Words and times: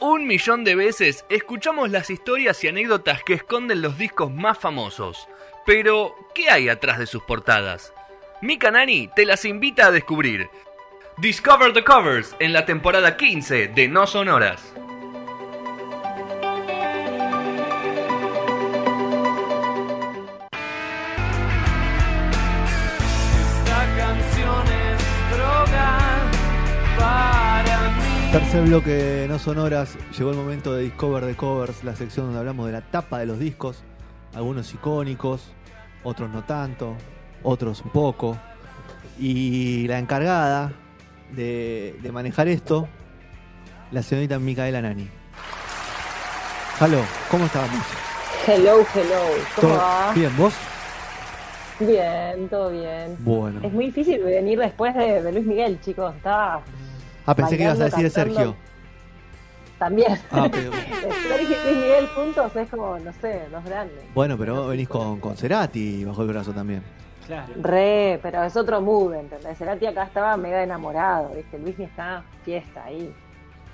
Un 0.00 0.26
millón 0.26 0.64
de 0.64 0.74
veces 0.74 1.24
escuchamos 1.28 1.90
las 1.90 2.10
historias 2.10 2.62
y 2.64 2.68
anécdotas 2.68 3.22
que 3.24 3.34
esconden 3.34 3.82
los 3.82 3.98
discos 3.98 4.32
más 4.32 4.58
famosos. 4.58 5.28
Pero, 5.66 6.14
¿qué 6.34 6.50
hay 6.50 6.68
atrás 6.68 6.98
de 6.98 7.06
sus 7.06 7.22
portadas? 7.22 7.92
Mika 8.40 8.70
Nani 8.70 9.08
te 9.14 9.26
las 9.26 9.44
invita 9.44 9.86
a 9.86 9.90
descubrir. 9.90 10.48
Discover 11.18 11.72
the 11.72 11.84
Covers 11.84 12.36
en 12.38 12.52
la 12.52 12.64
temporada 12.64 13.16
15 13.16 13.68
de 13.68 13.88
No 13.88 14.06
Sonoras. 14.06 14.72
Tercer 28.32 28.62
bloque 28.64 28.90
de 28.90 29.28
No 29.28 29.38
Sonoras, 29.38 29.96
llegó 30.16 30.30
el 30.30 30.36
momento 30.36 30.74
de 30.74 30.82
Discover 30.82 31.24
the 31.24 31.34
Covers, 31.34 31.82
la 31.82 31.96
sección 31.96 32.26
donde 32.26 32.40
hablamos 32.40 32.66
de 32.66 32.72
la 32.72 32.82
tapa 32.82 33.18
de 33.18 33.26
los 33.26 33.38
discos, 33.38 33.82
algunos 34.34 34.72
icónicos, 34.74 35.50
otros 36.04 36.28
no 36.30 36.44
tanto, 36.44 36.94
otros 37.42 37.80
un 37.80 37.90
poco. 37.90 38.36
Y 39.18 39.88
la 39.88 39.98
encargada 39.98 40.72
de, 41.32 41.98
de 42.02 42.12
manejar 42.12 42.48
esto, 42.48 42.86
la 43.92 44.02
señorita 44.02 44.38
Micaela 44.38 44.82
Nani. 44.82 45.08
Halo, 46.80 47.00
¿cómo 47.30 47.46
estábamos? 47.46 47.84
Hello, 48.46 48.84
hello. 48.94 49.20
¿Cómo 49.56 49.68
¿Todo 49.68 49.78
va? 49.78 50.12
bien? 50.14 50.36
¿Vos? 50.36 50.54
Bien, 51.80 52.48
todo 52.48 52.70
bien. 52.70 53.16
Bueno. 53.20 53.60
Es 53.62 53.72
muy 53.72 53.86
difícil 53.86 54.22
venir 54.22 54.58
después 54.58 54.94
de, 54.94 55.22
de 55.22 55.32
Luis 55.32 55.46
Miguel, 55.46 55.80
chicos. 55.80 56.14
Estaba 56.14 56.60
Ah, 57.28 57.34
pensé 57.34 57.58
que 57.58 57.64
ibas 57.64 57.78
a 57.78 57.84
decir 57.84 58.10
cantando. 58.10 58.34
Sergio. 58.34 58.56
también. 59.78 60.18
Ah, 60.30 60.44
ok. 60.46 60.54
Sergio 61.28 61.56
y 61.60 61.64
Luis 61.64 61.76
Miguel 61.76 62.06
juntos 62.08 62.56
es 62.56 62.70
como, 62.70 62.98
no 62.98 63.12
sé, 63.20 63.42
los 63.52 63.62
grandes. 63.64 64.02
Bueno, 64.14 64.38
pero 64.38 64.54
vos 64.54 64.68
venís 64.70 64.88
con, 64.88 65.20
con 65.20 65.36
Cerati 65.36 66.06
bajo 66.06 66.22
el 66.22 66.28
brazo 66.28 66.52
también. 66.52 66.82
Claro. 67.26 67.52
Re, 67.60 68.18
pero 68.22 68.42
es 68.44 68.56
otro 68.56 68.80
mood, 68.80 69.12
¿entendés? 69.12 69.58
Cerati 69.58 69.84
acá 69.84 70.04
estaba 70.04 70.38
mega 70.38 70.62
enamorado, 70.62 71.28
¿viste? 71.36 71.58
Luis 71.58 71.78
está 71.78 72.22
fiesta 72.46 72.84
ahí. 72.84 73.14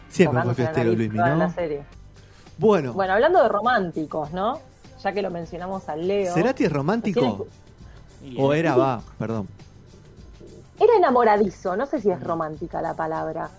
Siempre 0.09 0.43
fue 0.43 0.55
fiestero 0.57 0.91
nariz 0.91 0.99
Luis 0.99 1.13
toda 1.13 1.29
la 1.37 1.47
¿no? 1.47 1.55
serie. 1.55 1.83
Bueno, 2.59 2.93
Bueno, 2.93 3.13
hablando 3.13 3.41
de 3.41 3.49
románticos, 3.49 4.33
¿no? 4.33 4.59
Ya 5.01 5.13
que 5.13 5.23
lo 5.23 5.31
mencionamos 5.31 5.89
al 5.89 6.09
Leo. 6.09 6.35
¿Cerati 6.35 6.65
es 6.65 6.73
romántico? 6.73 7.47
¿O 8.37 8.53
era, 8.53 8.75
va, 8.75 9.01
perdón? 9.17 9.47
Era 10.81 10.97
enamoradizo, 10.97 11.77
no 11.77 11.87
sé 11.87 12.01
si 12.01 12.11
es 12.11 12.21
romántica 12.23 12.83
la 12.83 12.95
palabra, 12.95 13.51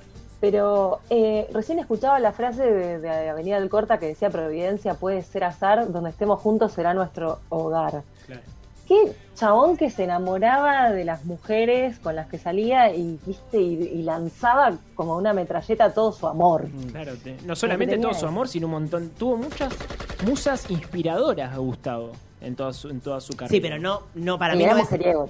pero 0.41 0.99
eh, 1.09 1.47
recién 1.53 1.79
escuchaba 1.79 2.19
la 2.19 2.33
frase 2.33 2.63
de, 2.63 2.99
de 2.99 3.29
Avenida 3.29 3.59
del 3.59 3.69
Corta 3.69 3.97
que 3.99 4.07
decía 4.07 4.29
Providencia 4.29 4.95
puede 4.95 5.21
ser 5.23 5.43
azar, 5.45 5.91
donde 5.91 6.09
estemos 6.09 6.39
juntos 6.41 6.73
será 6.73 6.93
nuestro 6.93 7.39
hogar. 7.49 8.03
claro. 8.25 8.41
Qué 8.87 9.15
chabón 9.33 9.77
que 9.77 9.89
se 9.89 10.03
enamoraba 10.03 10.91
de 10.91 11.05
las 11.05 11.25
mujeres 11.25 11.97
con 11.97 12.15
las 12.15 12.27
que 12.27 12.37
salía 12.37 12.93
y 12.93 13.17
viste 13.25 13.59
y, 13.59 13.73
y 13.81 14.03
lanzaba 14.03 14.73
como 14.93 15.17
una 15.17 15.33
metralleta 15.33 15.91
todo 15.91 16.11
su 16.11 16.27
amor. 16.27 16.67
Claro, 16.91 17.13
te- 17.23 17.35
no 17.45 17.55
solamente 17.55 17.97
todo 17.97 18.13
su 18.13 18.27
amor, 18.27 18.47
sino 18.47 18.67
un 18.67 18.73
montón. 18.73 19.09
Tuvo 19.17 19.37
muchas 19.37 19.73
musas 20.23 20.69
inspiradoras 20.69 21.57
Gustavo 21.57 22.11
en 22.45 22.55
toda 22.55 22.73
su, 22.73 22.89
en 22.89 23.01
toda 23.01 23.19
su 23.21 23.33
carrera. 23.33 23.51
Sí, 23.51 23.59
pero 23.59 23.79
no, 23.79 24.03
no 24.13 24.37
para 24.37 24.53
Y 24.55 24.59
mí 24.59 24.65
no 24.65 24.77
es, 24.77 24.89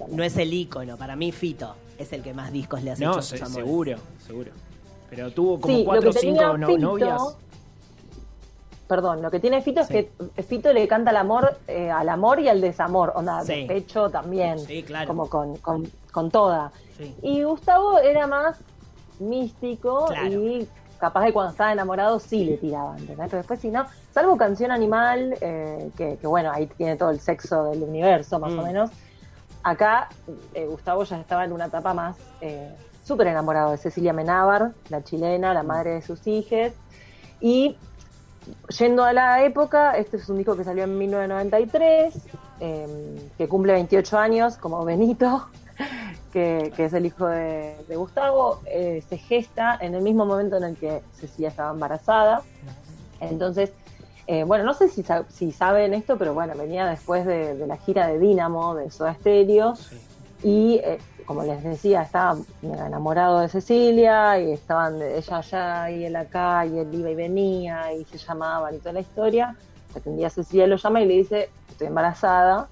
no 0.10 0.24
es 0.24 0.38
el 0.38 0.54
ícono. 0.54 0.98
Para 0.98 1.16
mí 1.16 1.32
Fito 1.32 1.74
es 1.98 2.12
el 2.12 2.22
que 2.22 2.34
más 2.34 2.52
discos 2.52 2.84
le 2.84 2.92
ha 2.92 2.94
hecho 2.94 3.06
No, 3.06 3.22
se- 3.22 3.38
amores. 3.38 3.54
seguro, 3.54 3.98
seguro. 4.26 4.52
Pero 5.10 5.32
tuvo 5.32 5.60
como 5.62 5.74
Sí, 5.78 5.84
cuatro 5.86 6.10
o 6.10 6.14
cinco 6.14 6.58
no- 6.58 6.68
Fito- 6.68 6.78
novias. 6.80 7.22
Perdón, 8.88 9.22
lo 9.24 9.32
que 9.32 9.40
tiene 9.40 9.62
Fito 9.62 9.84
Sí. 9.84 9.98
es 9.98 10.06
que 10.36 10.44
Fito 10.44 10.72
le 10.74 10.88
canta 10.88 11.10
al 11.10 11.18
amor, 11.18 11.58
eh, 11.68 11.90
al 11.90 12.08
amor 12.10 12.40
y 12.40 12.50
al 12.50 12.62
desamor, 12.62 13.14
onda, 13.16 13.42
Sí. 13.44 13.54
despecho 13.66 14.10
también, 14.10 14.60
Sí, 14.60 14.84
claro. 14.84 15.08
como 15.08 15.28
con, 15.30 15.56
con, 15.58 15.90
con 16.12 16.30
toda. 16.30 16.72
Sí. 16.98 17.16
Y 17.24 17.44
Gustavo 17.44 17.98
era 18.00 18.28
más 18.28 18.58
místico 19.20 20.06
Claro. 20.08 20.28
y 20.28 20.68
capaz 21.00 21.26
de 21.26 21.34
cuando 21.34 21.52
estaba 21.52 21.72
enamorado 21.72 22.20
sí 22.20 22.44
le 22.46 22.58
tiraba, 22.58 22.98
¿entendés? 22.98 23.28
Pero 23.30 23.38
después 23.38 23.60
si 23.60 23.70
no, 23.70 23.86
salvo 24.14 24.38
Canción 24.38 24.72
Animal, 24.72 25.36
eh, 25.42 25.92
que, 25.98 26.18
que 26.18 26.28
bueno, 26.28 26.52
ahí 26.52 26.68
tiene 26.68 26.96
todo 26.96 27.10
el 27.10 27.20
sexo 27.20 27.66
del 27.72 27.84
universo 27.84 28.40
más 28.40 28.54
Mm. 28.54 28.60
o 28.60 28.64
menos, 28.64 28.92
acá 29.64 30.10
eh, 30.54 30.66
Gustavo 30.66 31.04
ya 31.04 31.20
estaba 31.20 31.44
en 31.46 31.52
una 31.52 31.66
etapa 31.66 31.94
más 31.94 32.16
eh, 32.42 32.74
súper 33.04 33.28
enamorado 33.28 33.72
de 33.72 33.78
Cecilia 33.78 34.14
Menábar, 34.14 34.72
la 34.90 35.04
chilena, 35.04 35.52
Mm. 35.52 35.56
la 35.56 35.64
madre 35.64 35.90
de 35.92 36.02
sus 36.02 36.26
hijos, 36.28 36.72
y 37.40 37.78
yendo 38.78 39.04
a 39.04 39.12
la 39.14 39.44
época, 39.44 39.98
este 39.98 40.18
es 40.18 40.30
un 40.30 40.38
disco 40.38 40.56
que 40.56 40.64
salió 40.64 40.84
en 40.84 40.98
1993, 40.98 42.14
eh, 42.60 43.30
que 43.38 43.48
cumple 43.48 43.74
28 43.74 44.18
años, 44.18 44.58
como 44.58 44.86
Benito, 44.86 45.48
que, 46.36 46.74
que 46.76 46.84
es 46.84 46.92
el 46.92 47.06
hijo 47.06 47.28
de, 47.28 47.78
de 47.88 47.96
Gustavo, 47.96 48.60
eh, 48.66 49.02
se 49.08 49.18
gesta 49.18 49.78
en 49.80 49.96
el 49.96 50.02
mismo 50.02 50.26
momento 50.26 50.58
en 50.58 50.66
el 50.66 50.76
que 50.76 51.02
Cecilia 51.14 51.48
estaba 51.48 51.72
embarazada. 51.72 52.42
Entonces, 53.22 53.72
eh, 54.28 54.44
bueno, 54.44 54.66
no 54.66 54.74
sé 54.74 54.90
si, 54.90 55.06
si 55.30 55.54
saben 55.54 55.94
esto, 55.94 56.18
pero 56.18 56.34
bueno, 56.34 56.54
venía 56.58 56.88
después 56.88 57.26
de, 57.26 57.56
de 57.56 57.68
la 57.68 57.78
gira 57.78 58.08
de 58.08 58.20
Dínamo, 58.20 58.76
de 58.76 58.92
Soda 58.92 59.14
Stereo, 59.14 59.76
y 60.44 60.82
eh, 60.84 60.98
como 61.26 61.44
les 61.44 61.64
decía, 61.64 62.02
estaba 62.02 62.36
enamorado 62.62 63.40
de 63.40 63.48
Cecilia 63.48 64.38
y 64.38 64.52
estaban 64.52 65.02
ella 65.02 65.38
allá 65.38 65.90
y 65.90 66.04
él 66.04 66.18
acá 66.18 66.66
y 66.66 66.80
él 66.80 66.94
iba 66.94 67.12
y 67.12 67.16
venía 67.16 67.94
y 67.94 68.04
se 68.04 68.18
llamaban 68.18 68.76
y 68.76 68.80
toda 68.80 68.92
la 68.92 69.00
historia. 69.00 69.56
Que 70.04 70.10
un 70.10 70.18
día 70.18 70.30
Cecilia 70.30 70.68
lo 70.68 70.76
llama 70.76 71.00
y 71.00 71.06
le 71.06 71.14
dice, 71.14 71.50
estoy 71.70 71.88
embarazada. 71.88 72.68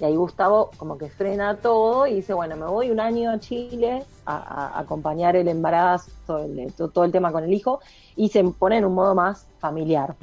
Y 0.00 0.04
ahí 0.04 0.14
Gustavo 0.16 0.70
como 0.76 0.96
que 0.98 1.08
frena 1.10 1.56
todo 1.56 2.06
y 2.06 2.14
dice, 2.14 2.34
bueno, 2.34 2.56
me 2.56 2.66
voy 2.66 2.90
un 2.90 3.00
año 3.00 3.30
a 3.30 3.38
Chile 3.40 4.04
a, 4.26 4.36
a 4.76 4.80
acompañar 4.80 5.36
el 5.36 5.48
embarazo, 5.48 6.10
todo 6.26 6.44
el, 6.44 6.72
todo, 6.72 6.88
todo 6.88 7.04
el 7.04 7.12
tema 7.12 7.32
con 7.32 7.44
el 7.44 7.52
hijo 7.52 7.80
y 8.16 8.28
se 8.28 8.42
pone 8.44 8.76
en 8.78 8.84
un 8.84 8.94
modo 8.94 9.14
más 9.14 9.46
familiar 9.58 10.14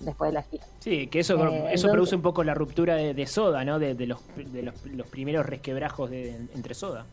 después 0.00 0.30
de 0.30 0.34
la 0.34 0.42
gira. 0.42 0.64
Sí, 0.78 1.06
que 1.08 1.20
eso, 1.20 1.34
Eh, 1.34 1.38
eso 1.38 1.48
entonces- 1.52 1.90
produce 1.92 2.16
un 2.16 2.22
poco 2.22 2.42
la 2.44 2.54
ruptura 2.54 2.94
de, 2.94 3.12
de 3.14 3.26
Soda, 3.26 3.64
¿no? 3.64 3.78
De, 3.78 3.94
de 3.94 4.06
los, 4.06 4.20
de 4.36 4.62
los, 4.62 4.74
los 4.86 5.06
primeros 5.06 5.44
resquebrajos 5.46 6.08
de, 6.10 6.36
entre 6.54 6.74
Soda. 6.74 7.04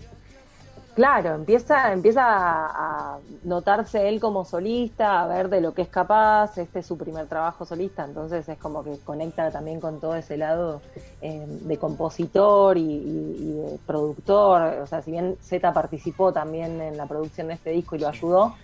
Claro, 0.98 1.36
empieza, 1.36 1.94
empieza 1.94 2.24
a, 2.26 3.20
notarse 3.44 4.10
él 4.10 4.20
como 4.20 4.44
solista, 4.46 5.22
a 5.22 5.28
ver 5.28 5.48
de 5.48 5.62
lo 5.62 5.76
que 5.76 5.84
es 5.84 5.90
capaz, 5.90 6.58
este 6.58 6.80
es 6.80 6.88
su 6.88 6.98
primer 6.98 7.28
trabajo 7.28 7.66
solista, 7.68 8.04
entonces 8.04 8.50
es 8.50 8.58
como 8.58 8.84
que 8.84 8.98
conecta 9.06 9.52
también 9.52 9.80
con 9.80 10.00
todo 10.00 10.16
ese 10.16 10.38
lado 10.38 10.82
eh, 11.22 11.46
de 11.48 11.78
compositor 11.78 12.80
y 12.80 13.52
de 13.52 13.78
productor, 13.86 14.80
o 14.82 14.88
sea, 14.88 15.04
si 15.04 15.12
bien 15.12 15.38
Z 15.40 15.72
participó 15.72 16.34
también 16.34 16.82
en 16.82 16.98
la 16.98 17.06
producción 17.06 17.50
de 17.50 17.54
este 17.54 17.70
disco 17.70 17.96
y 17.96 18.00
lo 18.00 18.08
ayudó, 18.08 18.56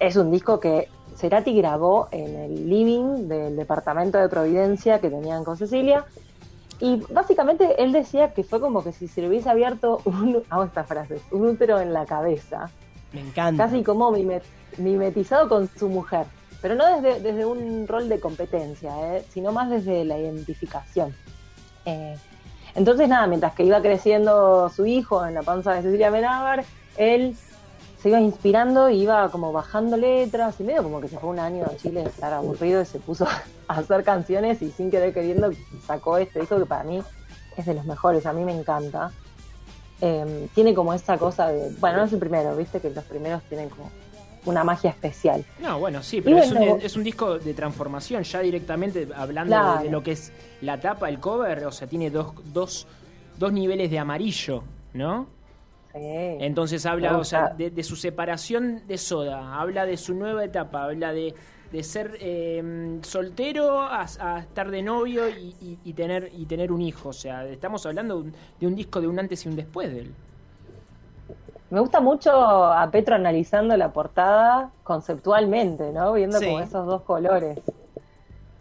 es 0.00 0.16
un 0.16 0.30
disco 0.30 0.58
que 0.58 0.88
Cerati 1.16 1.54
grabó 1.54 2.08
en 2.12 2.34
el 2.34 2.66
living 2.66 3.28
del 3.28 3.56
departamento 3.56 4.16
de 4.16 4.30
Providencia 4.30 5.00
que 5.00 5.10
tenían 5.10 5.44
con 5.44 5.58
Cecilia, 5.58 6.06
y 6.80 7.02
básicamente 7.10 7.82
él 7.82 7.92
decía 7.92 8.32
que 8.34 8.42
fue 8.44 8.60
como 8.60 8.82
que 8.82 8.92
si 8.92 9.08
se 9.08 9.20
le 9.22 9.28
hubiese 9.28 9.48
abierto 9.50 10.00
un, 10.04 10.42
hago 10.50 10.64
estas 10.64 10.86
frases, 10.86 11.22
un 11.30 11.46
útero 11.46 11.80
en 11.80 11.92
la 11.92 12.04
cabeza, 12.06 12.70
Me 13.12 13.20
encanta. 13.20 13.64
casi 13.66 13.82
como 13.82 14.10
mimet- 14.12 14.42
mimetizado 14.78 15.48
con 15.48 15.68
su 15.68 15.88
mujer, 15.88 16.26
pero 16.60 16.74
no 16.74 16.84
desde, 17.00 17.20
desde 17.20 17.44
un 17.46 17.86
rol 17.86 18.08
de 18.08 18.18
competencia, 18.20 19.16
¿eh? 19.16 19.24
sino 19.30 19.52
más 19.52 19.70
desde 19.70 20.04
la 20.04 20.18
identificación. 20.18 21.14
Eh, 21.84 22.16
entonces 22.74 23.08
nada, 23.08 23.26
mientras 23.28 23.54
que 23.54 23.62
iba 23.64 23.80
creciendo 23.80 24.68
su 24.68 24.84
hijo 24.86 25.24
en 25.26 25.34
la 25.34 25.42
panza 25.42 25.74
de 25.74 25.82
Cecilia 25.82 26.10
Menábar, 26.10 26.64
él 26.96 27.36
se 28.04 28.10
iba 28.10 28.20
inspirando 28.20 28.90
y 28.90 29.00
iba 29.00 29.30
como 29.30 29.50
bajando 29.50 29.96
letras 29.96 30.60
y 30.60 30.62
medio 30.62 30.82
como 30.82 31.00
que 31.00 31.08
se 31.08 31.18
fue 31.18 31.30
un 31.30 31.38
año 31.38 31.64
a 31.64 31.74
Chile 31.76 32.02
a 32.02 32.08
estar 32.10 32.34
aburrido 32.34 32.82
y 32.82 32.84
se 32.84 32.98
puso 32.98 33.26
a 33.68 33.72
hacer 33.78 34.04
canciones 34.04 34.60
y 34.60 34.70
sin 34.72 34.90
querer 34.90 35.14
queriendo 35.14 35.50
sacó 35.86 36.18
este 36.18 36.40
disco 36.40 36.58
que 36.58 36.66
para 36.66 36.84
mí 36.84 37.00
es 37.56 37.64
de 37.64 37.72
los 37.72 37.86
mejores, 37.86 38.26
a 38.26 38.34
mí 38.34 38.44
me 38.44 38.52
encanta. 38.52 39.10
Eh, 40.02 40.48
tiene 40.54 40.74
como 40.74 40.92
esa 40.92 41.16
cosa 41.16 41.48
de, 41.48 41.70
bueno, 41.80 41.96
no 41.96 42.04
es 42.04 42.12
el 42.12 42.18
primero, 42.18 42.54
viste 42.54 42.78
que 42.78 42.90
los 42.90 43.04
primeros 43.04 43.42
tienen 43.44 43.70
como 43.70 43.90
una 44.44 44.64
magia 44.64 44.90
especial. 44.90 45.42
No, 45.58 45.78
bueno, 45.78 46.02
sí, 46.02 46.20
pero 46.20 46.36
es, 46.36 46.52
un, 46.52 46.62
es 46.82 46.96
un 46.96 47.04
disco 47.04 47.38
de 47.38 47.54
transformación, 47.54 48.22
ya 48.22 48.40
directamente 48.40 49.08
hablando 49.16 49.56
Claro. 49.56 49.78
de, 49.78 49.84
de 49.84 49.90
lo 49.90 50.02
que 50.02 50.12
es 50.12 50.30
la 50.60 50.78
tapa, 50.78 51.08
el 51.08 51.20
cover, 51.20 51.64
o 51.64 51.72
sea, 51.72 51.88
tiene 51.88 52.10
dos, 52.10 52.34
dos, 52.52 52.86
dos 53.38 53.50
niveles 53.50 53.90
de 53.90 53.98
amarillo, 53.98 54.62
¿no? 54.92 55.26
Sí. 55.94 56.00
Entonces 56.40 56.84
habla 56.86 57.16
o 57.16 57.24
sea, 57.24 57.40
gusta. 57.42 57.54
de, 57.56 57.70
de 57.70 57.82
su 57.84 57.94
separación 57.96 58.82
de 58.88 58.98
Soda, 58.98 59.60
habla 59.60 59.86
de 59.86 59.96
su 59.96 60.12
nueva 60.14 60.44
etapa, 60.44 60.84
habla 60.84 61.12
de, 61.12 61.34
de 61.70 61.82
ser 61.84 62.16
eh, 62.20 62.98
soltero 63.02 63.80
a, 63.80 64.04
a 64.20 64.40
estar 64.40 64.70
de 64.70 64.82
novio 64.82 65.28
y, 65.28 65.54
y- 65.60 65.78
y 65.84 65.92
tener 65.92 66.30
y 66.36 66.46
tener 66.46 66.72
un 66.72 66.82
hijo. 66.82 67.10
O 67.10 67.12
sea, 67.12 67.46
estamos 67.46 67.86
hablando 67.86 68.16
de 68.16 68.22
un, 68.22 68.32
de 68.60 68.66
un 68.66 68.74
disco 68.74 69.00
de 69.00 69.06
un 69.06 69.18
antes 69.20 69.46
y 69.46 69.48
un 69.48 69.54
después 69.56 69.92
de 69.92 70.00
él. 70.00 70.14
Me 71.70 71.80
gusta 71.80 72.00
mucho 72.00 72.30
a 72.32 72.88
Petro 72.90 73.14
analizando 73.14 73.76
la 73.76 73.92
portada 73.92 74.70
conceptualmente, 74.84 75.92
¿no? 75.92 76.12
Viendo 76.12 76.38
Sí. 76.38 76.46
como 76.46 76.60
esos 76.60 76.86
dos 76.86 77.02
colores. 77.02 77.58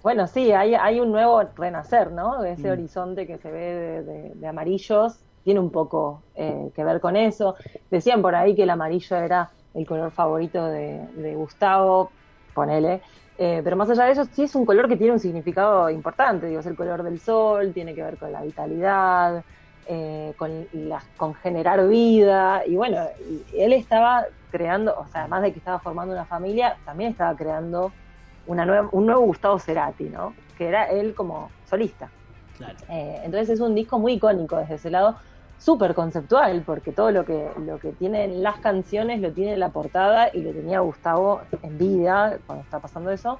Bueno, 0.01 0.27
sí, 0.27 0.51
hay, 0.51 0.74
hay 0.75 1.00
un 1.00 1.12
nuevo 1.12 1.41
renacer, 1.56 2.12
¿no? 2.12 2.41
De 2.41 2.53
ese 2.53 2.68
Mm. 2.69 2.71
horizonte 2.71 3.27
que 3.27 3.38
se 3.38 3.51
ve 3.51 3.59
de, 3.59 4.03
de- 4.03 4.29
de 4.36 4.47
amarillos, 4.47 5.19
tiene 5.43 5.59
un 5.59 5.71
poco 5.71 6.25
eh, 6.33 6.71
que 6.75 6.83
ver 6.83 6.99
con 7.01 7.15
eso. 7.15 7.55
Decían 7.89 8.21
por 8.21 8.35
ahí 8.35 8.55
que 8.55 8.63
el 8.63 8.69
amarillo 8.69 9.15
era 9.17 9.53
el 9.73 9.85
color 9.85 10.11
favorito 10.13 10.65
de, 10.67 11.07
de 11.13 11.35
Gustavo, 11.35 12.15
ponele. 12.53 13.01
Eh, 13.35 13.61
pero 13.63 13.75
más 13.75 13.89
allá 13.89 14.05
de 14.05 14.11
eso, 14.11 14.25
sí 14.25 14.43
es 14.43 14.55
un 14.55 14.65
color 14.65 14.87
que 14.87 14.97
tiene 14.97 15.13
un 15.13 15.19
significado 15.19 15.89
importante, 15.89 16.47
digo, 16.47 16.59
es 16.59 16.65
el 16.67 16.75
color 16.75 17.03
del 17.03 17.19
sol, 17.19 17.73
tiene 17.73 17.95
que 17.95 18.03
ver 18.03 18.17
con 18.17 18.31
la 18.31 18.41
vitalidad, 18.43 19.43
eh, 19.85 20.33
con, 20.37 20.67
la- 20.71 21.03
con 21.17 21.33
generar 21.35 21.87
vida, 21.87 22.63
y 22.65 22.75
bueno, 22.75 23.07
y 23.19 23.45
él 23.53 23.73
estaba 23.73 24.25
creando, 24.49 24.95
o 24.97 25.07
sea, 25.07 25.21
además 25.21 25.41
de 25.43 25.51
que 25.53 25.59
estaba 25.59 25.79
formando 25.79 26.13
una 26.13 26.25
familia, 26.27 26.79
también 26.85 27.11
estaba 27.11 27.35
creando 27.35 27.97
una 28.45 28.65
nueva, 28.65 28.89
un 28.91 29.05
nuevo 29.07 29.21
Gustavo 29.25 29.57
Cerati, 29.59 30.09
¿no? 30.09 30.35
Que 30.55 30.67
era 30.67 30.85
él 30.85 31.15
como 31.15 31.55
solista. 31.63 32.13
Claro. 32.53 32.77
Eh, 32.87 33.21
entonces 33.23 33.49
es 33.51 33.59
un 33.61 33.75
disco 33.75 33.99
muy 33.99 34.13
icónico 34.13 34.57
desde 34.57 34.75
ese 34.75 34.89
lado, 34.91 35.17
súper 35.63 35.94
conceptual, 35.94 36.63
porque 36.65 36.92
todo 36.92 37.12
lo 37.12 37.24
que, 37.24 37.50
lo 37.65 37.80
que 37.80 37.94
tienen 37.94 38.44
las 38.44 38.57
canciones 38.57 39.21
lo 39.21 39.31
tiene 39.31 39.56
la 39.56 39.69
portada 39.69 40.30
y 40.33 40.42
lo 40.42 40.51
tenía 40.51 40.81
Gustavo 40.81 41.42
en 41.62 41.77
vida 41.77 42.38
cuando 42.45 42.65
está 42.65 42.80
pasando 42.80 43.12
eso. 43.12 43.39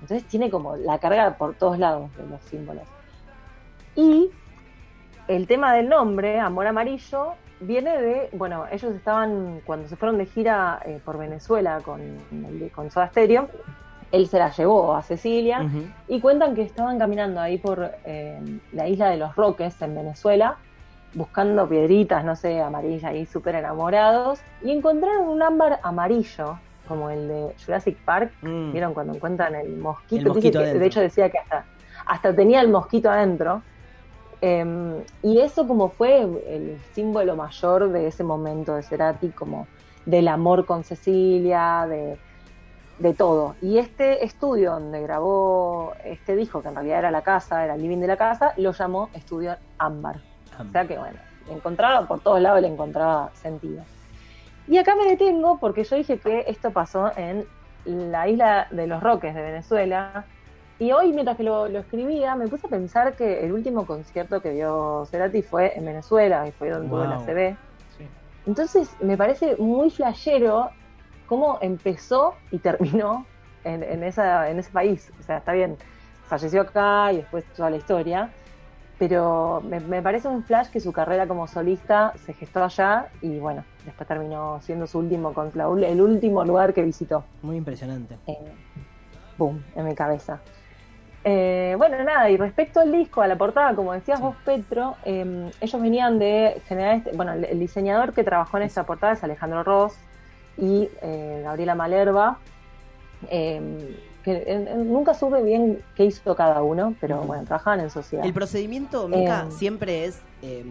Entonces 0.00 0.26
tiene 0.26 0.50
como 0.50 0.76
la 0.76 0.98
carga 0.98 1.36
por 1.36 1.54
todos 1.54 1.78
lados 1.78 2.10
de 2.16 2.26
los 2.26 2.40
símbolos. 2.44 2.84
Y 3.94 4.30
el 5.28 5.46
tema 5.46 5.74
del 5.74 5.90
nombre, 5.90 6.40
Amor 6.40 6.66
Amarillo, 6.66 7.34
viene 7.60 8.00
de, 8.00 8.30
bueno, 8.32 8.64
ellos 8.72 8.94
estaban, 8.94 9.60
cuando 9.66 9.86
se 9.86 9.96
fueron 9.96 10.16
de 10.16 10.24
gira 10.24 10.80
eh, 10.86 10.98
por 11.04 11.18
Venezuela 11.18 11.82
con, 11.84 12.00
con 12.74 12.90
Soda 12.90 13.08
Stereo, 13.08 13.50
él 14.12 14.28
se 14.28 14.38
la 14.38 14.50
llevó 14.50 14.96
a 14.96 15.02
Cecilia 15.02 15.68
y 16.08 16.20
cuentan 16.20 16.54
que 16.54 16.62
estaban 16.62 16.98
caminando 16.98 17.38
ahí 17.38 17.58
por 17.58 17.92
eh, 18.06 18.40
la 18.72 18.88
isla 18.88 19.10
de 19.10 19.18
los 19.18 19.36
Roques 19.36 19.80
en 19.82 19.94
Venezuela, 19.94 20.56
buscando 21.14 21.68
piedritas, 21.68 22.24
no 22.24 22.36
sé, 22.36 22.60
amarillas 22.60 23.04
ahí 23.04 23.26
súper 23.26 23.56
enamorados, 23.56 24.40
y 24.62 24.70
encontraron 24.70 25.28
un 25.28 25.42
ámbar 25.42 25.80
amarillo, 25.82 26.58
como 26.86 27.10
el 27.10 27.28
de 27.28 27.54
Jurassic 27.64 27.96
Park. 28.04 28.32
Mm. 28.42 28.72
¿Vieron 28.72 28.94
cuando 28.94 29.14
encuentran 29.14 29.54
el 29.54 29.76
mosquito? 29.76 30.22
El 30.22 30.28
mosquito 30.28 30.58
Dice 30.60 30.72
que- 30.72 30.78
de 30.78 30.86
hecho 30.86 31.00
decía 31.00 31.30
que 31.30 31.38
hasta, 31.38 31.64
hasta 32.06 32.34
tenía 32.34 32.60
el 32.60 32.68
mosquito 32.68 33.10
adentro. 33.10 33.62
Eh, 34.42 35.04
y 35.22 35.38
eso 35.40 35.68
como 35.68 35.90
fue 35.90 36.22
el 36.22 36.78
símbolo 36.94 37.36
mayor 37.36 37.90
de 37.90 38.06
ese 38.06 38.24
momento 38.24 38.74
de 38.74 38.82
Cerati, 38.82 39.28
como 39.28 39.66
del 40.06 40.28
amor 40.28 40.64
con 40.64 40.82
Cecilia, 40.82 41.86
de, 41.88 42.18
de 42.98 43.14
todo. 43.14 43.54
Y 43.60 43.78
este 43.78 44.24
estudio 44.24 44.72
donde 44.72 45.02
grabó 45.02 45.92
este 46.04 46.34
disco, 46.36 46.62
que 46.62 46.68
en 46.68 46.74
realidad 46.74 47.00
era 47.00 47.10
la 47.10 47.22
casa, 47.22 47.62
era 47.64 47.74
el 47.74 47.82
living 47.82 47.98
de 47.98 48.06
la 48.06 48.16
casa, 48.16 48.54
lo 48.56 48.72
llamó 48.72 49.10
Estudio 49.14 49.56
Ámbar. 49.78 50.20
O 50.68 50.72
sea 50.72 50.86
que 50.86 50.98
bueno, 50.98 51.18
encontraba 51.50 52.06
por 52.06 52.20
todos 52.20 52.40
lados, 52.40 52.60
le 52.60 52.68
encontraba 52.68 53.30
sentido. 53.34 53.82
Y 54.68 54.78
acá 54.78 54.94
me 54.94 55.04
detengo 55.06 55.58
porque 55.58 55.84
yo 55.84 55.96
dije 55.96 56.18
que 56.18 56.44
esto 56.46 56.70
pasó 56.70 57.12
en 57.16 57.44
la 57.84 58.28
isla 58.28 58.68
de 58.70 58.86
los 58.86 59.02
Roques 59.02 59.34
de 59.34 59.42
Venezuela. 59.42 60.24
Y 60.78 60.92
hoy, 60.92 61.12
mientras 61.12 61.36
que 61.36 61.42
lo, 61.42 61.68
lo 61.68 61.80
escribía, 61.80 62.36
me 62.36 62.48
puse 62.48 62.66
a 62.66 62.70
pensar 62.70 63.14
que 63.14 63.44
el 63.44 63.52
último 63.52 63.84
concierto 63.84 64.40
que 64.40 64.52
dio 64.52 65.04
Cerati 65.10 65.42
fue 65.42 65.76
en 65.76 65.84
Venezuela, 65.84 66.46
y 66.48 66.52
fue 66.52 66.70
donde 66.70 66.88
tuvo 66.88 67.04
la 67.04 67.16
Wow. 67.16 67.26
CB. 67.26 67.56
Sí. 67.98 68.06
Entonces, 68.46 68.96
me 69.00 69.16
parece 69.18 69.56
muy 69.56 69.90
flashero 69.90 70.70
cómo 71.26 71.58
empezó 71.60 72.34
y 72.50 72.58
terminó 72.58 73.26
en, 73.64 73.82
en 73.82 74.02
esa, 74.04 74.48
en 74.48 74.58
ese 74.58 74.70
país. 74.70 75.12
O 75.20 75.22
sea, 75.22 75.38
está 75.38 75.52
bien, 75.52 75.76
falleció 76.28 76.62
acá 76.62 77.12
y 77.12 77.18
después 77.18 77.44
toda 77.56 77.68
la 77.70 77.76
historia, 77.76 78.30
pero 79.00 79.62
me, 79.66 79.80
me 79.80 80.02
parece 80.02 80.28
un 80.28 80.44
flash 80.44 80.68
que 80.68 80.78
su 80.78 80.92
carrera 80.92 81.26
como 81.26 81.48
solista 81.48 82.12
se 82.26 82.34
gestó 82.34 82.62
allá 82.62 83.06
y 83.22 83.38
bueno, 83.38 83.64
después 83.86 84.06
terminó 84.06 84.60
siendo 84.60 84.86
su 84.86 84.98
último, 84.98 85.32
con- 85.32 85.50
el 85.82 86.00
último 86.02 86.44
lugar 86.44 86.74
que 86.74 86.82
visitó. 86.82 87.24
Muy 87.40 87.56
impresionante. 87.56 88.16
Eh, 88.26 88.36
boom, 89.38 89.64
en 89.74 89.86
mi 89.86 89.94
cabeza. 89.94 90.40
Eh, 91.24 91.74
bueno, 91.78 92.02
nada, 92.04 92.28
y 92.28 92.36
respecto 92.36 92.80
al 92.80 92.92
disco, 92.92 93.22
a 93.22 93.26
la 93.26 93.36
portada, 93.36 93.74
como 93.74 93.92
decías 93.94 94.20
vos, 94.20 94.36
Petro, 94.44 94.96
eh, 95.04 95.50
ellos 95.62 95.80
venían 95.82 96.18
de 96.18 96.60
generar, 96.68 96.96
este, 96.96 97.12
bueno, 97.16 97.32
el, 97.32 97.44
el 97.46 97.58
diseñador 97.58 98.12
que 98.12 98.22
trabajó 98.22 98.58
en 98.58 98.64
esta 98.64 98.84
portada 98.84 99.14
es 99.14 99.24
Alejandro 99.24 99.62
Ross 99.64 99.94
y 100.58 100.90
eh, 101.00 101.40
Gabriela 101.42 101.74
Malerva, 101.74 102.36
eh, 103.30 103.98
que 104.24 104.44
eh, 104.46 104.74
nunca 104.76 105.14
supe 105.14 105.42
bien 105.42 105.82
qué 105.94 106.04
hizo 106.04 106.34
cada 106.36 106.62
uno, 106.62 106.94
pero 107.00 107.18
bueno, 107.22 107.44
trabajaban 107.44 107.80
en 107.80 107.90
sociedad. 107.90 108.24
El 108.24 108.32
procedimiento, 108.32 109.08
Mica, 109.08 109.46
Eh, 109.48 109.52
siempre 109.52 110.04
es. 110.04 110.20
eh, 110.42 110.64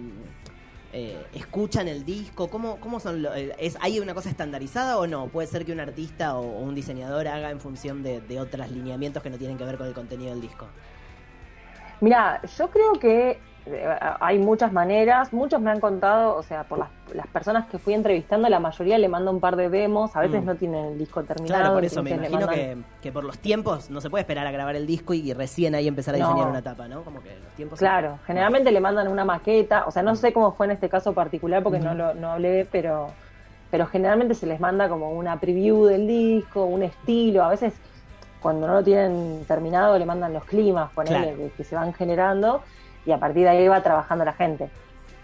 eh, 0.91 1.23
¿Escuchan 1.35 1.87
el 1.87 2.03
disco? 2.03 2.49
¿Cómo, 2.49 2.77
cómo 2.79 2.99
son? 2.99 3.21
lo- 3.21 3.33
eh, 3.35 3.53
es, 3.59 3.77
¿Hay 3.79 3.99
una 3.99 4.13
cosa 4.15 4.29
estandarizada 4.29 4.97
o 4.97 5.05
no? 5.05 5.27
Puede 5.27 5.47
ser 5.47 5.63
que 5.65 5.71
un 5.71 5.79
artista 5.79 6.35
o, 6.35 6.41
o 6.41 6.59
un 6.61 6.73
diseñador 6.73 7.27
haga 7.27 7.51
en 7.51 7.59
función 7.59 8.01
de, 8.01 8.21
de 8.21 8.39
otros 8.39 8.71
lineamientos 8.71 9.21
que 9.21 9.29
no 9.29 9.37
tienen 9.37 9.57
que 9.57 9.65
ver 9.65 9.77
con 9.77 9.85
el 9.87 9.93
contenido 9.93 10.31
del 10.31 10.41
disco. 10.41 10.65
Mira, 12.01 12.41
yo 12.57 12.69
creo 12.69 12.93
que 12.93 13.39
hay 14.19 14.39
muchas 14.39 14.71
maneras, 14.71 15.31
muchos 15.33 15.61
me 15.61 15.71
han 15.71 15.79
contado, 15.79 16.35
o 16.35 16.43
sea, 16.43 16.63
por 16.63 16.79
las, 16.79 16.89
las 17.13 17.27
personas 17.27 17.67
que 17.67 17.77
fui 17.77 17.93
entrevistando, 17.93 18.47
la 18.49 18.59
mayoría 18.59 18.97
le 18.97 19.07
manda 19.07 19.31
un 19.31 19.39
par 19.39 19.55
de 19.55 19.69
demos, 19.69 20.15
a 20.15 20.21
veces 20.21 20.41
Mm. 20.41 20.45
no 20.45 20.55
tienen 20.55 20.85
el 20.85 20.97
disco 20.97 21.23
terminado. 21.23 21.59
Claro, 21.61 21.73
por 21.75 21.85
eso 21.85 22.01
me 22.03 22.11
imagino 22.11 22.39
mandan- 22.47 22.55
que, 22.55 22.77
que 23.01 23.11
por 23.11 23.23
los 23.23 23.37
tiempos 23.39 23.89
no 23.89 24.01
se 24.01 24.09
puede 24.09 24.21
esperar 24.21 24.45
a 24.47 24.51
grabar 24.51 24.75
el 24.75 24.85
disco 24.87 25.13
y 25.13 25.33
recién 25.33 25.75
ahí 25.75 25.87
empezar 25.87 26.15
a 26.15 26.17
No. 26.19 26.27
diseñar 26.27 26.49
una 26.49 26.61
tapa, 26.61 26.87
¿no? 26.87 27.03
Como 27.03 27.21
que 27.21 27.29
los 27.35 27.53
tiempos. 27.55 27.79
Claro, 27.79 28.19
generalmente 28.25 28.71
le 28.71 28.79
mandan 28.81 29.07
una 29.07 29.25
maqueta, 29.25 29.85
o 29.85 29.91
sea, 29.91 30.03
no 30.03 30.15
sé 30.15 30.33
cómo 30.33 30.51
fue 30.53 30.65
en 30.67 30.71
este 30.73 30.89
caso 30.89 31.13
particular 31.13 31.63
porque 31.63 31.79
no 31.79 31.93
lo 31.93 32.13
no 32.13 32.31
hablé, 32.31 32.67
pero 32.71 33.07
pero 33.71 33.85
generalmente 33.85 34.33
se 34.33 34.47
les 34.47 34.59
manda 34.59 34.89
como 34.89 35.11
una 35.11 35.39
preview 35.39 35.85
del 35.85 36.07
disco, 36.07 36.65
un 36.65 36.81
estilo, 36.81 37.43
a 37.43 37.49
veces 37.49 37.73
cuando 38.41 38.65
no 38.65 38.73
lo 38.73 38.83
tienen 38.83 39.43
terminado 39.47 39.99
le 39.99 40.05
mandan 40.05 40.33
los 40.33 40.43
climas, 40.45 40.89
ponele, 40.93 41.17
Claro. 41.19 41.37
que, 41.37 41.49
que 41.57 41.63
se 41.63 41.75
van 41.75 41.93
generando 41.93 42.63
y 43.05 43.11
a 43.11 43.17
partir 43.19 43.43
de 43.43 43.49
ahí 43.49 43.67
va 43.67 43.81
trabajando 43.81 44.25
la 44.25 44.33
gente. 44.33 44.69